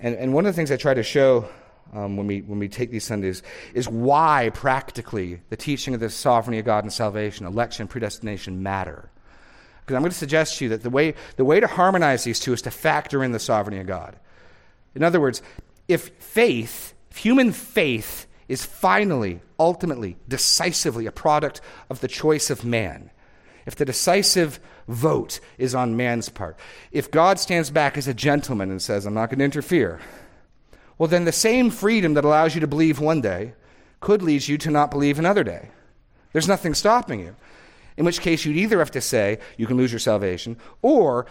[0.00, 1.48] And, and one of the things I try to show
[1.92, 3.42] um, when, we, when we take these Sundays
[3.74, 9.10] is why practically the teaching of the sovereignty of God and salvation, election, predestination matter.
[9.80, 12.40] Because I'm going to suggest to you that the way, the way to harmonize these
[12.40, 14.16] two is to factor in the sovereignty of God.
[14.94, 15.40] In other words,
[15.86, 22.64] if faith, if human faith is finally, ultimately, decisively a product of the choice of
[22.64, 23.10] man,
[23.66, 26.58] if the decisive vote is on man's part,
[26.92, 30.00] if God stands back as a gentleman and says, I'm not going to interfere,
[30.98, 33.54] well, then the same freedom that allows you to believe one day
[34.00, 35.70] could lead you to not believe another day.
[36.32, 37.36] There's nothing stopping you.
[37.96, 41.26] In which case, you'd either have to say you can lose your salvation, or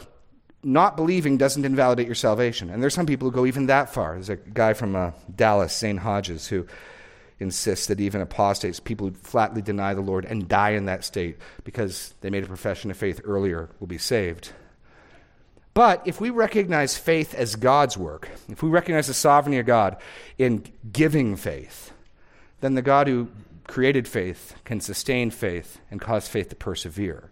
[0.64, 2.70] not believing doesn't invalidate your salvation.
[2.70, 4.14] And there's some people who go even that far.
[4.14, 6.66] There's a guy from uh, Dallas, Zane Hodges, who
[7.40, 11.38] insists that even apostates, people who flatly deny the Lord and die in that state
[11.64, 14.52] because they made a profession of faith earlier, will be saved.
[15.78, 19.98] But if we recognize faith as God's work, if we recognize the sovereignty of God
[20.40, 21.94] in giving faith,
[22.62, 23.28] then the God who
[23.68, 27.30] created faith can sustain faith and cause faith to persevere.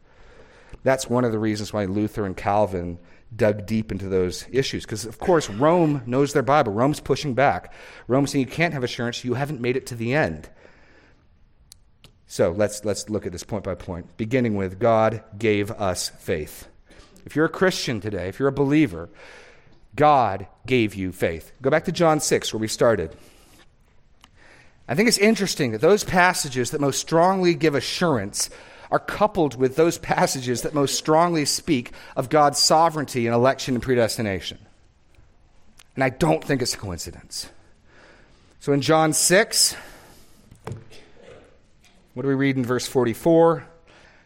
[0.84, 3.00] That's one of the reasons why Luther and Calvin
[3.36, 4.86] dug deep into those issues.
[4.86, 6.72] Because, of course, Rome knows their Bible.
[6.72, 7.74] Rome's pushing back.
[8.08, 10.50] Rome's saying you can't have assurance, you haven't made it to the end.
[12.28, 16.68] So let's, let's look at this point by point, beginning with God gave us faith.
[17.26, 19.10] If you're a Christian today, if you're a believer,
[19.96, 21.52] God gave you faith.
[21.62, 23.16] Go back to John 6, where we started.
[24.88, 28.50] I think it's interesting that those passages that most strongly give assurance
[28.92, 33.84] are coupled with those passages that most strongly speak of God's sovereignty in election and
[33.84, 34.60] predestination.
[35.96, 37.50] And I don't think it's a coincidence.
[38.60, 39.76] So in John 6,
[42.14, 43.66] what do we read in verse 44?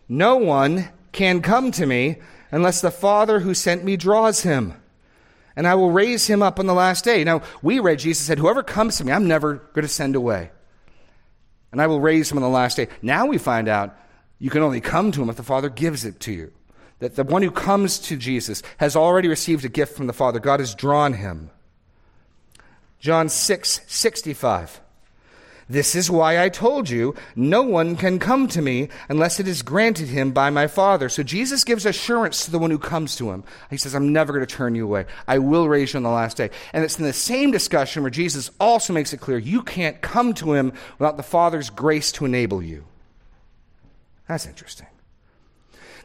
[0.10, 2.18] No one can come to me
[2.52, 4.74] unless the Father who sent me draws him.
[5.56, 7.24] And I will raise him up on the last day.
[7.24, 10.52] Now, we read Jesus said, Whoever comes to me, I'm never going to send away.
[11.72, 12.88] And I will raise him on the last day.
[13.02, 13.96] Now we find out
[14.40, 16.52] you can only come to him if the Father gives it to you.
[17.00, 20.40] That the one who comes to Jesus has already received a gift from the Father.
[20.40, 21.50] God has drawn him.
[23.00, 24.82] John 6 65.
[25.70, 29.62] This is why I told you, no one can come to me unless it is
[29.62, 31.10] granted him by my Father.
[31.10, 33.44] So Jesus gives assurance to the one who comes to him.
[33.70, 35.06] He says, I'm never going to turn you away.
[35.28, 36.50] I will raise you on the last day.
[36.74, 40.34] And it's in the same discussion where Jesus also makes it clear you can't come
[40.36, 42.86] to him without the Father's grace to enable you.
[44.28, 44.88] That's interesting.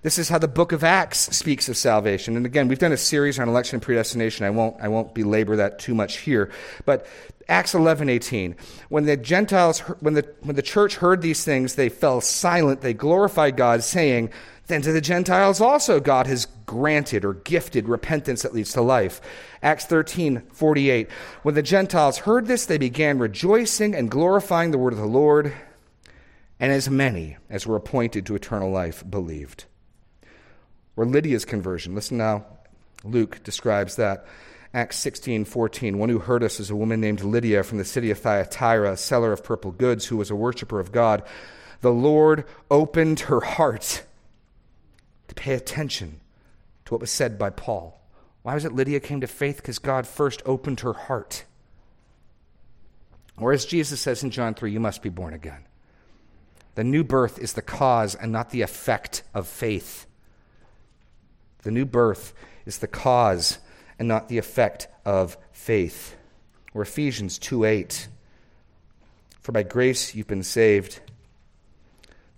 [0.04, 2.36] This is how the book of Acts speaks of salvation.
[2.36, 4.44] And again, we've done a series on election and predestination.
[4.44, 6.50] I won't, I won't belabor that too much here.
[6.84, 7.06] But
[7.48, 8.54] Acts 11, 18.
[8.90, 12.82] When the Gentiles, when the, when the church heard these things, they fell silent.
[12.82, 14.28] They glorified God, saying,
[14.66, 19.22] Then to the Gentiles also God has granted or gifted repentance that leads to life.
[19.62, 21.10] Acts 13, 48.
[21.44, 25.54] When the Gentiles heard this, they began rejoicing and glorifying the word of the Lord
[26.60, 29.64] and as many as were appointed to eternal life believed.
[30.96, 31.94] Or Lydia's conversion.
[31.94, 32.44] Listen now,
[33.02, 34.26] Luke describes that.
[34.72, 35.98] Acts 16, 14.
[35.98, 38.96] One who heard us is a woman named Lydia from the city of Thyatira, a
[38.96, 41.22] seller of purple goods, who was a worshiper of God.
[41.80, 44.02] The Lord opened her heart
[45.28, 46.20] to pay attention
[46.86, 48.00] to what was said by Paul.
[48.42, 49.56] Why was it Lydia came to faith?
[49.56, 51.44] Because God first opened her heart.
[53.38, 55.64] Or as Jesus says in John 3, you must be born again.
[56.74, 60.06] The new birth is the cause and not the effect of faith.
[61.64, 62.32] The new birth
[62.66, 63.58] is the cause
[63.98, 66.16] and not the effect of faith.
[66.72, 68.08] Or Ephesians 2 8.
[69.40, 71.00] For by grace you've been saved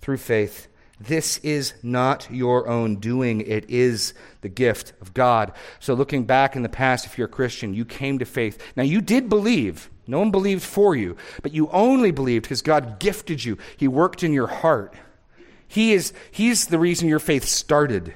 [0.00, 0.68] through faith,
[0.98, 5.52] This is not your own doing, it is the gift of God.
[5.78, 8.62] So, looking back in the past, if you're a Christian, you came to faith.
[8.76, 9.90] Now, you did believe.
[10.06, 13.58] No one believed for you, but you only believed because God gifted you.
[13.76, 14.94] He worked in your heart.
[15.66, 18.14] He is, he's the reason your faith started.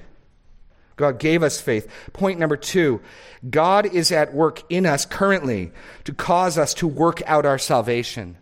[1.00, 1.90] God gave us faith.
[2.12, 3.00] Point number two
[3.48, 5.72] God is at work in us currently
[6.04, 8.36] to cause us to work out our salvation.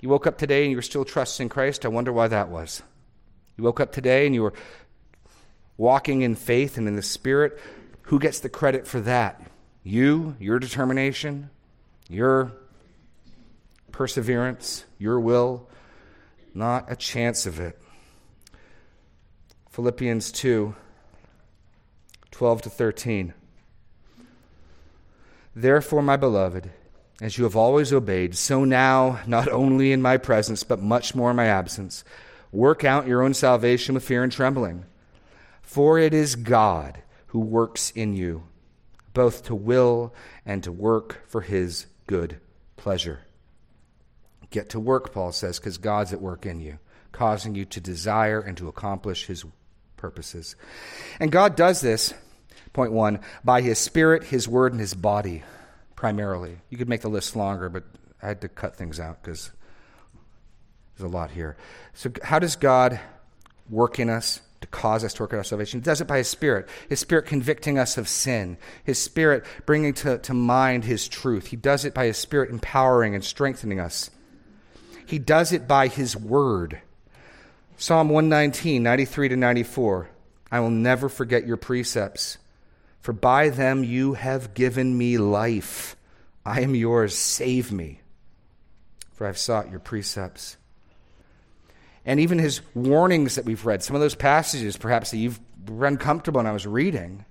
[0.00, 1.84] You woke up today and you were still trusting Christ.
[1.84, 2.82] I wonder why that was.
[3.56, 4.54] You woke up today and you were
[5.76, 7.60] walking in faith and in the Spirit.
[8.02, 9.40] Who gets the credit for that?
[9.84, 11.50] You, your determination,
[12.08, 12.50] your
[13.92, 15.68] perseverance, your will.
[16.54, 17.80] Not a chance of it.
[19.70, 20.74] Philippians 2
[22.30, 23.34] 12 to 13.
[25.54, 26.70] Therefore, my beloved,
[27.20, 31.30] as you have always obeyed, so now, not only in my presence, but much more
[31.30, 32.04] in my absence,
[32.52, 34.84] work out your own salvation with fear and trembling.
[35.60, 38.44] For it is God who works in you,
[39.12, 40.14] both to will
[40.46, 42.40] and to work for his good
[42.76, 43.20] pleasure.
[44.50, 46.78] Get to work, Paul says, because God's at work in you,
[47.12, 49.44] causing you to desire and to accomplish his
[50.00, 50.56] purposes.
[51.20, 52.14] And God does this
[52.72, 55.42] Point one, by his spirit, his word, and his body,
[55.96, 56.58] primarily.
[56.68, 57.84] You could make the list longer, but
[58.22, 59.50] I had to cut things out because
[60.96, 61.56] there's a lot here.
[61.94, 63.00] So, how does God
[63.68, 65.80] work in us to cause us to work out our salvation?
[65.80, 66.68] He does it by his spirit.
[66.88, 71.48] His spirit convicting us of sin, his spirit bringing to, to mind his truth.
[71.48, 74.10] He does it by his spirit empowering and strengthening us.
[75.06, 76.80] He does it by his word.
[77.80, 80.10] Psalm 119, 93 to 94.
[80.52, 82.36] I will never forget your precepts.
[83.00, 85.96] For by them you have given me life.
[86.44, 87.16] I am yours.
[87.16, 88.02] Save me.
[89.14, 90.58] For I've sought your precepts.
[92.04, 95.82] And even his warnings that we've read, some of those passages perhaps that you've been
[95.82, 97.24] uncomfortable when I was reading,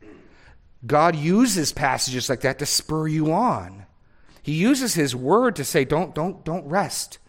[0.83, 3.85] God uses passages like that to spur you on.
[4.41, 7.19] He uses his word to say, don't, don't, don't rest.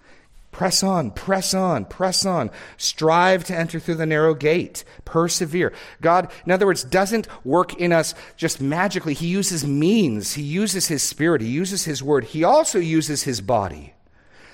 [0.52, 2.50] Press on, press on, press on.
[2.76, 4.84] Strive to enter through the narrow gate.
[5.04, 5.72] Persevere.
[6.00, 9.14] God, in other words, doesn't work in us just magically.
[9.14, 10.34] He uses means.
[10.34, 11.40] He uses His Spirit.
[11.40, 12.24] He uses His Word.
[12.24, 13.94] He also uses His body.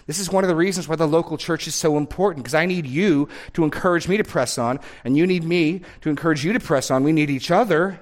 [0.06, 2.66] This is one of the reasons why the local church is so important, because I
[2.66, 6.52] need you to encourage me to press on, and you need me to encourage you
[6.52, 7.02] to press on.
[7.02, 7.98] We need each other.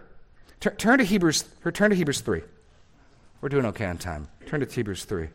[0.60, 2.42] turn to Hebrews, turn to Hebrews 3.
[3.40, 4.28] We're doing okay on time.
[4.46, 5.28] Turn to Hebrews 3.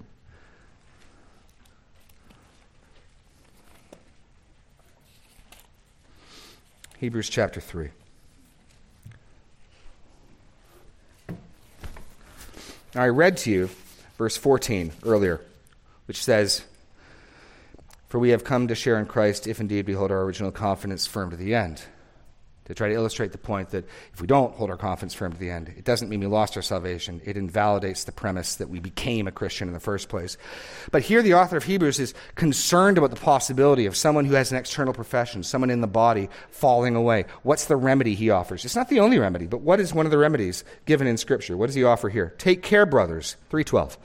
[7.00, 7.92] Hebrews chapter 3.
[12.94, 13.70] Now, I read to you
[14.18, 15.40] verse 14 earlier,
[16.08, 16.66] which says,
[18.10, 21.08] For we have come to share in Christ if indeed we hold our original confidence
[21.08, 21.84] firm to the end
[22.70, 25.40] to try to illustrate the point that if we don't hold our confidence firm to
[25.40, 27.20] the end, it doesn't mean we lost our salvation.
[27.26, 30.38] It invalidates the premise that we became a Christian in the first place.
[30.92, 34.52] But here, the author of Hebrews is concerned about the possibility of someone who has
[34.52, 37.26] an external profession, someone in the body, falling away.
[37.42, 38.64] What's the remedy he offers?
[38.64, 41.58] It's not the only remedy, but what is one of the remedies given in Scripture?
[41.58, 42.36] What does he offer here?
[42.38, 43.36] Take care, brothers.
[43.50, 43.98] 312.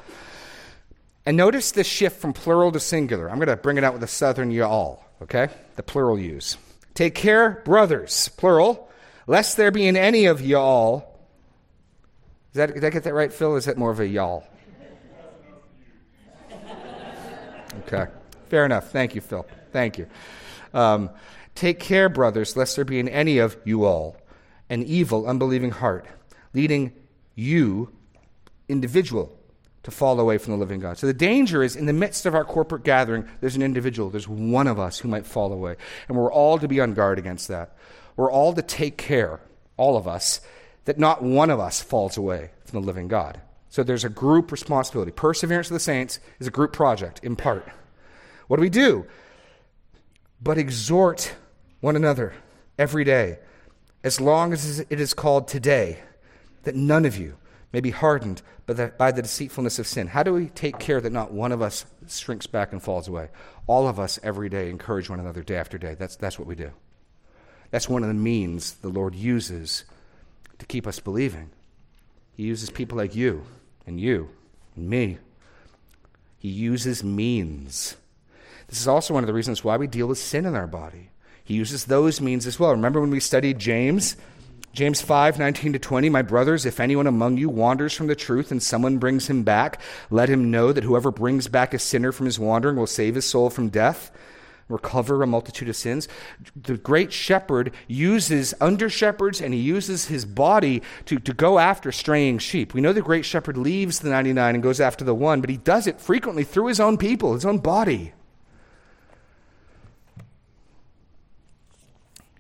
[1.27, 3.31] And notice this shift from plural to singular.
[3.31, 5.49] I'm going to bring it out with a southern y'all, okay?
[5.77, 6.57] The plural use.
[6.95, 8.89] Take care, brothers, plural,
[9.27, 11.19] lest there be in any of y'all.
[12.53, 13.57] That, did I get that right, Phil?
[13.57, 14.45] Is that more of a y'all?
[17.87, 18.07] Okay,
[18.49, 18.91] fair enough.
[18.91, 19.45] Thank you, Phil.
[19.73, 20.07] Thank you.
[20.73, 21.11] Um,
[21.55, 24.17] Take care, brothers, lest there be in any of you all
[24.71, 26.07] an evil, unbelieving heart,
[26.55, 26.93] leading
[27.35, 27.93] you,
[28.69, 29.39] individual,
[29.85, 30.99] to fall away from the living God.
[30.99, 34.29] So the danger is in the midst of our corporate gathering, there's an individual, there's
[34.29, 35.77] one of us who might fall away.
[36.09, 37.77] And we're all to be on guard against that.
[38.17, 39.41] We're all to take care,
[39.77, 40.41] all of us,
[40.87, 43.41] that not one of us falls away from the living God.
[43.69, 45.13] So there's a group responsibility.
[45.13, 47.69] Perseverance of the saints is a group project, in part.
[48.47, 49.07] What do we do?
[50.41, 51.35] But exhort
[51.81, 52.35] one another
[52.79, 53.39] every day,
[54.03, 55.99] as long as it is called today,
[56.63, 57.37] that none of you
[57.73, 60.07] may be hardened by the deceitfulness of sin.
[60.07, 63.29] How do we take care that not one of us shrinks back and falls away?
[63.67, 65.95] All of us every day encourage one another day after day.
[65.95, 66.71] That's, that's what we do.
[67.71, 69.85] That's one of the means the Lord uses
[70.59, 71.51] to keep us believing.
[72.37, 73.45] He uses people like you
[73.87, 74.31] and you
[74.77, 75.19] and me.
[76.39, 77.97] He uses means.
[78.69, 81.11] This is also one of the reasons why we deal with sin in our body.
[81.43, 82.71] He uses those means as well.
[82.71, 84.17] Remember when we studied James?
[84.75, 88.51] James 5, 19 to 20, my brothers, if anyone among you wanders from the truth
[88.51, 92.27] and someone brings him back, let him know that whoever brings back a sinner from
[92.27, 94.11] his wandering will save his soul from death.
[94.69, 96.09] recover a multitude of sins.
[96.57, 101.93] The great shepherd uses under shepherds and he uses his body to, to go after
[101.93, 102.73] straying sheep.
[102.73, 105.59] We know the great shepherd leaves the 99 and goes after the one, but he
[105.59, 108.15] does it frequently through his own people, his own body.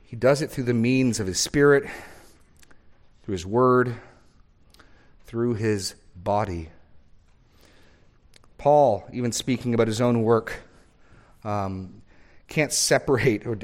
[0.02, 1.84] He does it through the means of his spirit,
[3.24, 3.94] through his word,
[5.26, 6.68] through his body.
[8.58, 10.62] Paul, even speaking about his own work,
[11.42, 12.02] um,
[12.48, 13.58] can't separate, or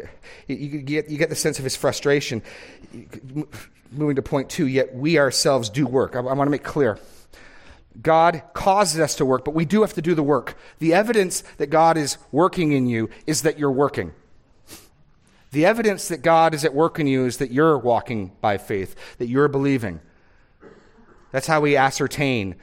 [0.46, 2.42] you get, you get the sense of his frustration.
[3.92, 6.16] Moving to point two, yet we ourselves do work.
[6.16, 6.98] I, I want to make clear.
[8.00, 10.56] God causes us to work, but we do have to do the work.
[10.78, 14.12] The evidence that God is working in you is that you're working.
[15.52, 18.94] The evidence that God is at work in you is that you're walking by faith,
[19.18, 20.00] that you're believing.
[21.32, 22.56] That's how we ascertain.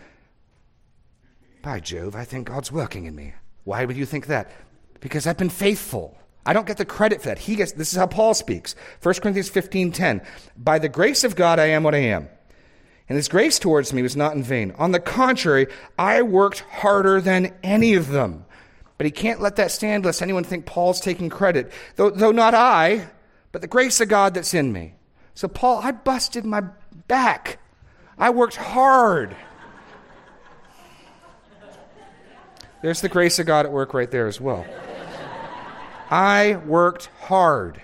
[1.61, 3.33] By Jove, I think God's working in me.
[3.65, 4.49] Why would you think that?
[4.99, 6.17] because I've been faithful.
[6.45, 7.39] I don't get the credit for that.
[7.39, 8.75] He gets this is how Paul speaks.
[9.01, 10.21] 1 Corinthians 15:10.
[10.55, 12.29] By the grace of God I am what I am.
[13.09, 14.73] And his grace towards me was not in vain.
[14.77, 15.67] On the contrary,
[15.97, 18.45] I worked harder than any of them.
[18.97, 21.71] But he can't let that stand lest anyone think Paul's taking credit.
[21.95, 23.07] Though, though not I,
[23.51, 24.93] but the grace of God that's in me.
[25.35, 26.63] So, Paul, I busted my
[27.07, 27.59] back.
[28.17, 29.35] I worked hard.
[32.81, 34.65] There's the grace of God at work right there as well.
[36.09, 37.81] I worked hard.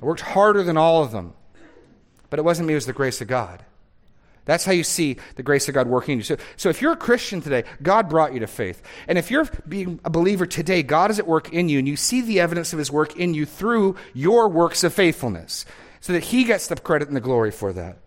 [0.00, 1.34] I worked harder than all of them.
[2.28, 3.64] But it wasn't me, it was the grace of God.
[4.46, 6.24] That's how you see the grace of God working in you.
[6.24, 8.80] So, so if you're a Christian today, God brought you to faith.
[9.08, 11.96] And if you're being a believer today, God is at work in you, and you
[11.96, 15.66] see the evidence of his work in you through your works of faithfulness,
[16.00, 17.98] so that he gets the credit and the glory for that.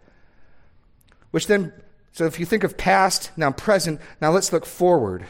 [1.32, 1.74] Which then,
[2.14, 5.26] so if you think of past, now present, now let's look forward.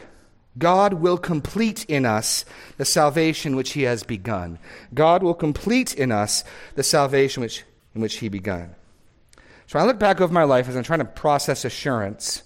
[0.60, 2.46] God will complete in us
[2.78, 4.60] the salvation which he has begun.
[4.94, 6.44] God will complete in us
[6.76, 7.64] the salvation which,
[7.96, 8.76] in which he begun.
[9.70, 12.42] So I look back over my life as I'm trying to process assurance,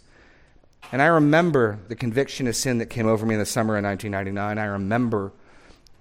[0.92, 3.84] and I remember the conviction of sin that came over me in the summer of
[3.86, 4.58] 1999.
[4.58, 5.32] I remember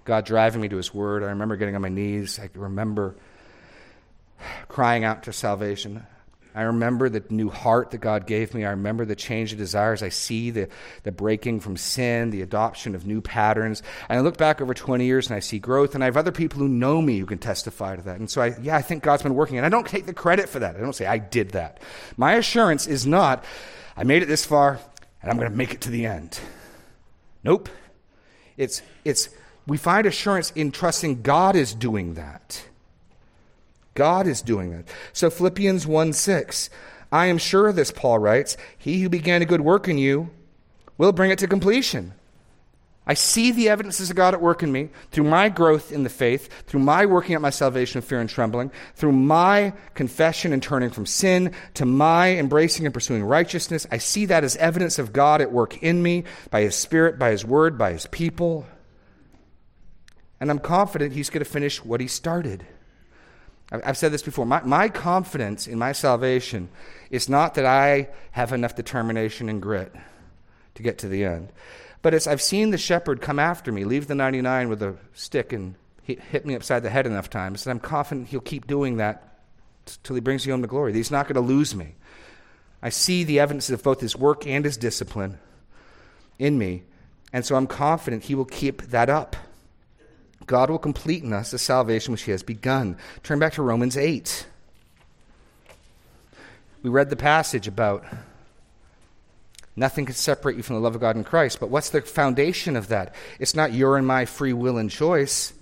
[0.03, 1.23] God driving me to his word.
[1.23, 2.39] I remember getting on my knees.
[2.39, 3.15] I remember
[4.67, 6.05] crying out to salvation.
[6.55, 8.63] I remember the new heart that God gave me.
[8.65, 10.03] I remember the change of desires.
[10.03, 10.69] I see the,
[11.03, 13.81] the breaking from sin, the adoption of new patterns.
[14.07, 15.95] And I look back over 20 years and I see growth.
[15.95, 18.19] And I have other people who know me who can testify to that.
[18.19, 19.57] And so, I, yeah, I think God's been working.
[19.57, 20.75] And I don't take the credit for that.
[20.75, 21.81] I don't say I did that.
[22.17, 23.43] My assurance is not,
[23.97, 24.79] I made it this far
[25.21, 26.39] and I'm going to make it to the end.
[27.43, 27.69] Nope.
[28.57, 29.29] It's, it's,
[29.65, 32.65] we find assurance in trusting God is doing that.
[33.93, 34.87] God is doing it.
[35.11, 36.69] So Philippians 1 6.
[37.11, 38.57] I am sure of this, Paul writes.
[38.77, 40.31] He who began a good work in you
[40.97, 42.13] will bring it to completion.
[43.05, 46.09] I see the evidences of God at work in me through my growth in the
[46.09, 50.63] faith, through my working out my salvation of fear and trembling, through my confession and
[50.63, 53.85] turning from sin to my embracing and pursuing righteousness.
[53.91, 57.31] I see that as evidence of God at work in me by His Spirit, by
[57.31, 58.65] His Word, by His people.
[60.39, 62.65] And I'm confident He's going to finish what He started.
[63.73, 64.45] I've said this before.
[64.45, 66.69] My, my confidence in my salvation
[67.09, 69.93] is not that I have enough determination and grit
[70.75, 71.51] to get to the end,
[72.03, 75.53] but as I've seen the shepherd come after me, leave the 99 with a stick
[75.53, 79.39] and hit me upside the head enough times, and I'm confident he'll keep doing that
[80.03, 80.93] till he brings me home to glory.
[80.93, 81.95] He's not going to lose me.
[82.81, 85.39] I see the evidence of both his work and his discipline
[86.37, 86.83] in me,
[87.31, 89.37] and so I'm confident he will keep that up.
[90.45, 92.97] God will complete in us the salvation which He has begun.
[93.23, 94.45] Turn back to Romans 8.
[96.81, 98.05] We read the passage about
[99.75, 101.59] nothing can separate you from the love of God in Christ.
[101.59, 103.15] But what's the foundation of that?
[103.39, 105.53] It's not your and my free will and choice.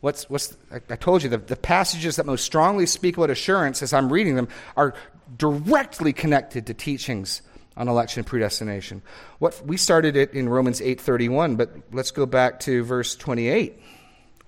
[0.00, 3.92] What's, what's, I, told you, the, the passages that most strongly speak about assurance as
[3.92, 4.94] I'm reading them are
[5.36, 7.42] directly connected to teachings
[7.76, 9.02] on election and predestination.
[9.38, 13.80] What, we started it in Romans 8.31, but let's go back to verse 28.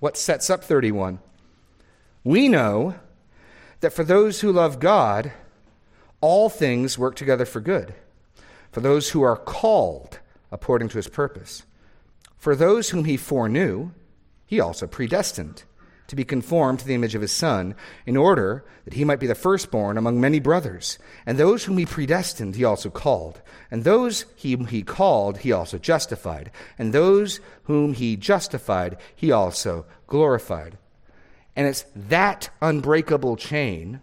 [0.01, 1.21] What sets up 31?
[2.25, 2.97] We know
[3.81, 5.33] that for those who love God,
[6.21, 7.95] all things work together for good,
[8.73, 10.19] for those who are called
[10.51, 11.65] according to his purpose.
[12.37, 13.91] For those whom he foreknew,
[14.47, 15.65] he also predestined
[16.11, 19.29] to be conformed to the image of his Son, in order that he might be
[19.29, 20.99] the firstborn among many brothers.
[21.25, 23.41] And those whom he predestined, he also called.
[23.71, 26.51] And those whom he called, he also justified.
[26.77, 30.79] And those whom he justified, he also glorified.
[31.55, 34.01] And it's that unbreakable chain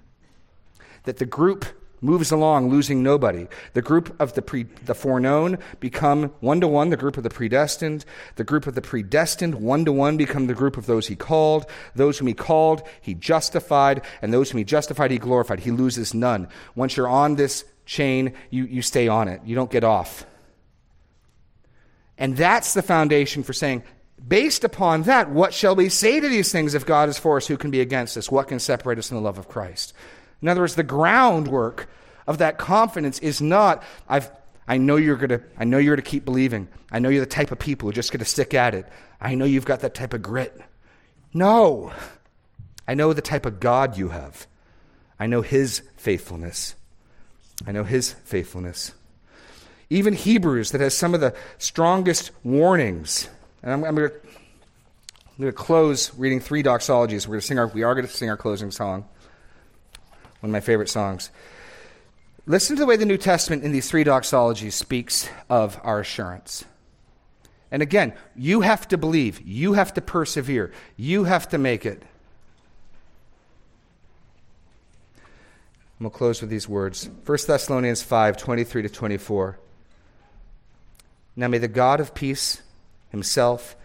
[1.03, 1.65] that the group
[2.01, 3.47] moves along, losing nobody.
[3.73, 7.29] The group of the, pre, the foreknown become one to one the group of the
[7.29, 8.05] predestined.
[8.35, 11.65] The group of the predestined, one to one, become the group of those he called.
[11.95, 14.03] Those whom he called, he justified.
[14.21, 15.59] And those whom he justified, he glorified.
[15.59, 16.47] He loses none.
[16.75, 19.41] Once you're on this chain, you, you stay on it.
[19.45, 20.25] You don't get off.
[22.17, 23.83] And that's the foundation for saying,
[24.27, 26.73] based upon that, what shall we say to these things?
[26.73, 28.31] If God is for us, who can be against us?
[28.31, 29.93] What can separate us from the love of Christ?
[30.41, 31.89] In other words, the groundwork
[32.27, 34.29] of that confidence is not, I've,
[34.67, 36.67] I know you're going to, I know you're to keep believing.
[36.91, 38.85] I know you're the type of people who are just to stick at it.
[39.19, 40.59] I know you've got that type of grit.
[41.33, 41.91] No.
[42.87, 44.45] I know the type of God you have.
[45.19, 46.75] I know His faithfulness.
[47.65, 48.93] I know His faithfulness.
[49.89, 53.29] Even Hebrews, that has some of the strongest warnings.
[53.63, 54.11] And I'm, I'm going
[55.39, 57.25] to close reading three doxologies.
[57.25, 59.07] We're going to sing our, we are going to sing our closing song
[60.47, 61.29] one of my favorite songs.
[62.45, 66.63] Listen to the way the New Testament in these three doxologies speaks of our assurance.
[67.69, 72.01] And again, you have to believe, you have to persevere, you have to make it.
[75.99, 79.59] And we'll close with these words 1 Thessalonians 5 23 to 24.
[81.35, 82.61] Now may the God of peace
[83.09, 83.75] himself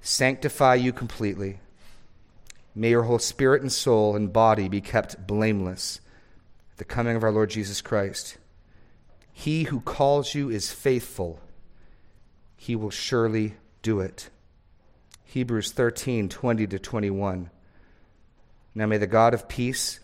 [0.00, 1.60] sanctify you completely
[2.78, 6.00] May your whole spirit and soul and body be kept blameless
[6.78, 8.38] the coming of our Lord Jesus Christ.
[9.32, 11.40] He who calls you is faithful,
[12.56, 14.30] he will surely do it.
[15.24, 17.50] Hebrews 13 20 to 21.
[18.74, 20.00] Now may the God of peace,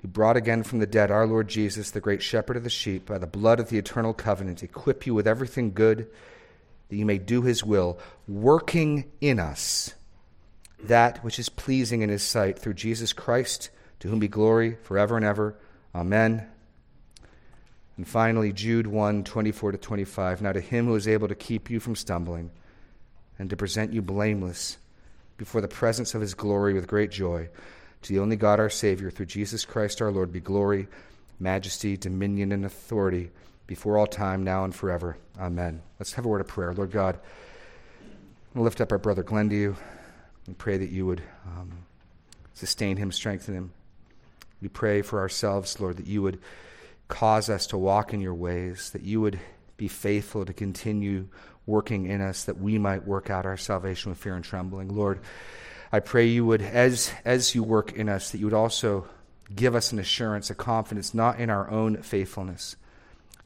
[0.00, 3.06] who brought again from the dead our Lord Jesus, the great shepherd of the sheep,
[3.06, 6.08] by the blood of the eternal covenant, equip you with everything good
[6.88, 9.94] that you may do his will, working in us
[10.84, 13.70] that which is pleasing in his sight through Jesus Christ,
[14.00, 15.56] to whom be glory forever and ever.
[15.98, 16.46] Amen.
[17.96, 20.42] And finally, Jude 1 24 to 25.
[20.42, 22.52] Now to him who is able to keep you from stumbling
[23.36, 24.78] and to present you blameless
[25.36, 27.48] before the presence of his glory with great joy,
[28.02, 30.86] to the only God our Savior, through Jesus Christ our Lord, be glory,
[31.40, 33.30] majesty, dominion, and authority
[33.66, 35.18] before all time, now and forever.
[35.36, 35.82] Amen.
[35.98, 36.72] Let's have a word of prayer.
[36.72, 37.18] Lord God,
[38.54, 39.76] we'll lift up our brother Glenn to you.
[40.46, 41.72] We pray that you would um,
[42.54, 43.72] sustain him, strengthen him.
[44.60, 46.40] We pray for ourselves, Lord, that you would
[47.08, 49.38] cause us to walk in your ways, that you would
[49.76, 51.28] be faithful to continue
[51.66, 54.88] working in us, that we might work out our salvation with fear and trembling.
[54.88, 55.20] Lord,
[55.92, 59.06] I pray you would, as, as you work in us, that you would also
[59.54, 62.76] give us an assurance, a confidence, not in our own faithfulness,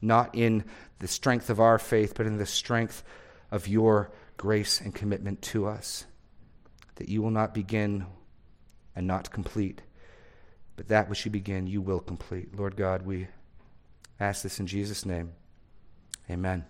[0.00, 0.64] not in
[0.98, 3.04] the strength of our faith, but in the strength
[3.50, 6.06] of your grace and commitment to us
[6.96, 8.06] that you will not begin
[8.94, 9.82] and not complete,
[10.76, 12.56] but that which you begin, you will complete.
[12.58, 13.28] Lord God, we
[14.18, 15.32] ask this in Jesus' name.
[16.30, 16.64] Amen.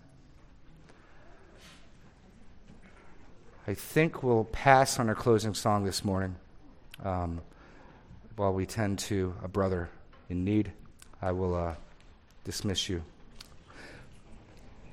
[3.67, 6.35] I think we'll pass on our closing song this morning
[7.03, 7.41] um,
[8.35, 9.89] while we tend to a brother
[10.29, 10.73] in need.
[11.21, 11.75] I will uh,
[12.43, 13.03] dismiss you.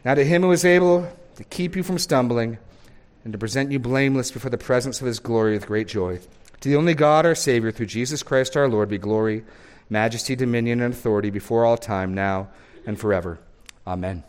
[0.04, 2.58] Now, to him who is able to keep you from stumbling,
[3.24, 6.20] and to present you blameless before the presence of his glory with great joy.
[6.61, 9.44] To the only God, our Savior, through Jesus Christ our Lord, be glory,
[9.88, 12.48] majesty, dominion, and authority before all time, now
[12.86, 13.38] and forever.
[13.86, 14.18] Amen.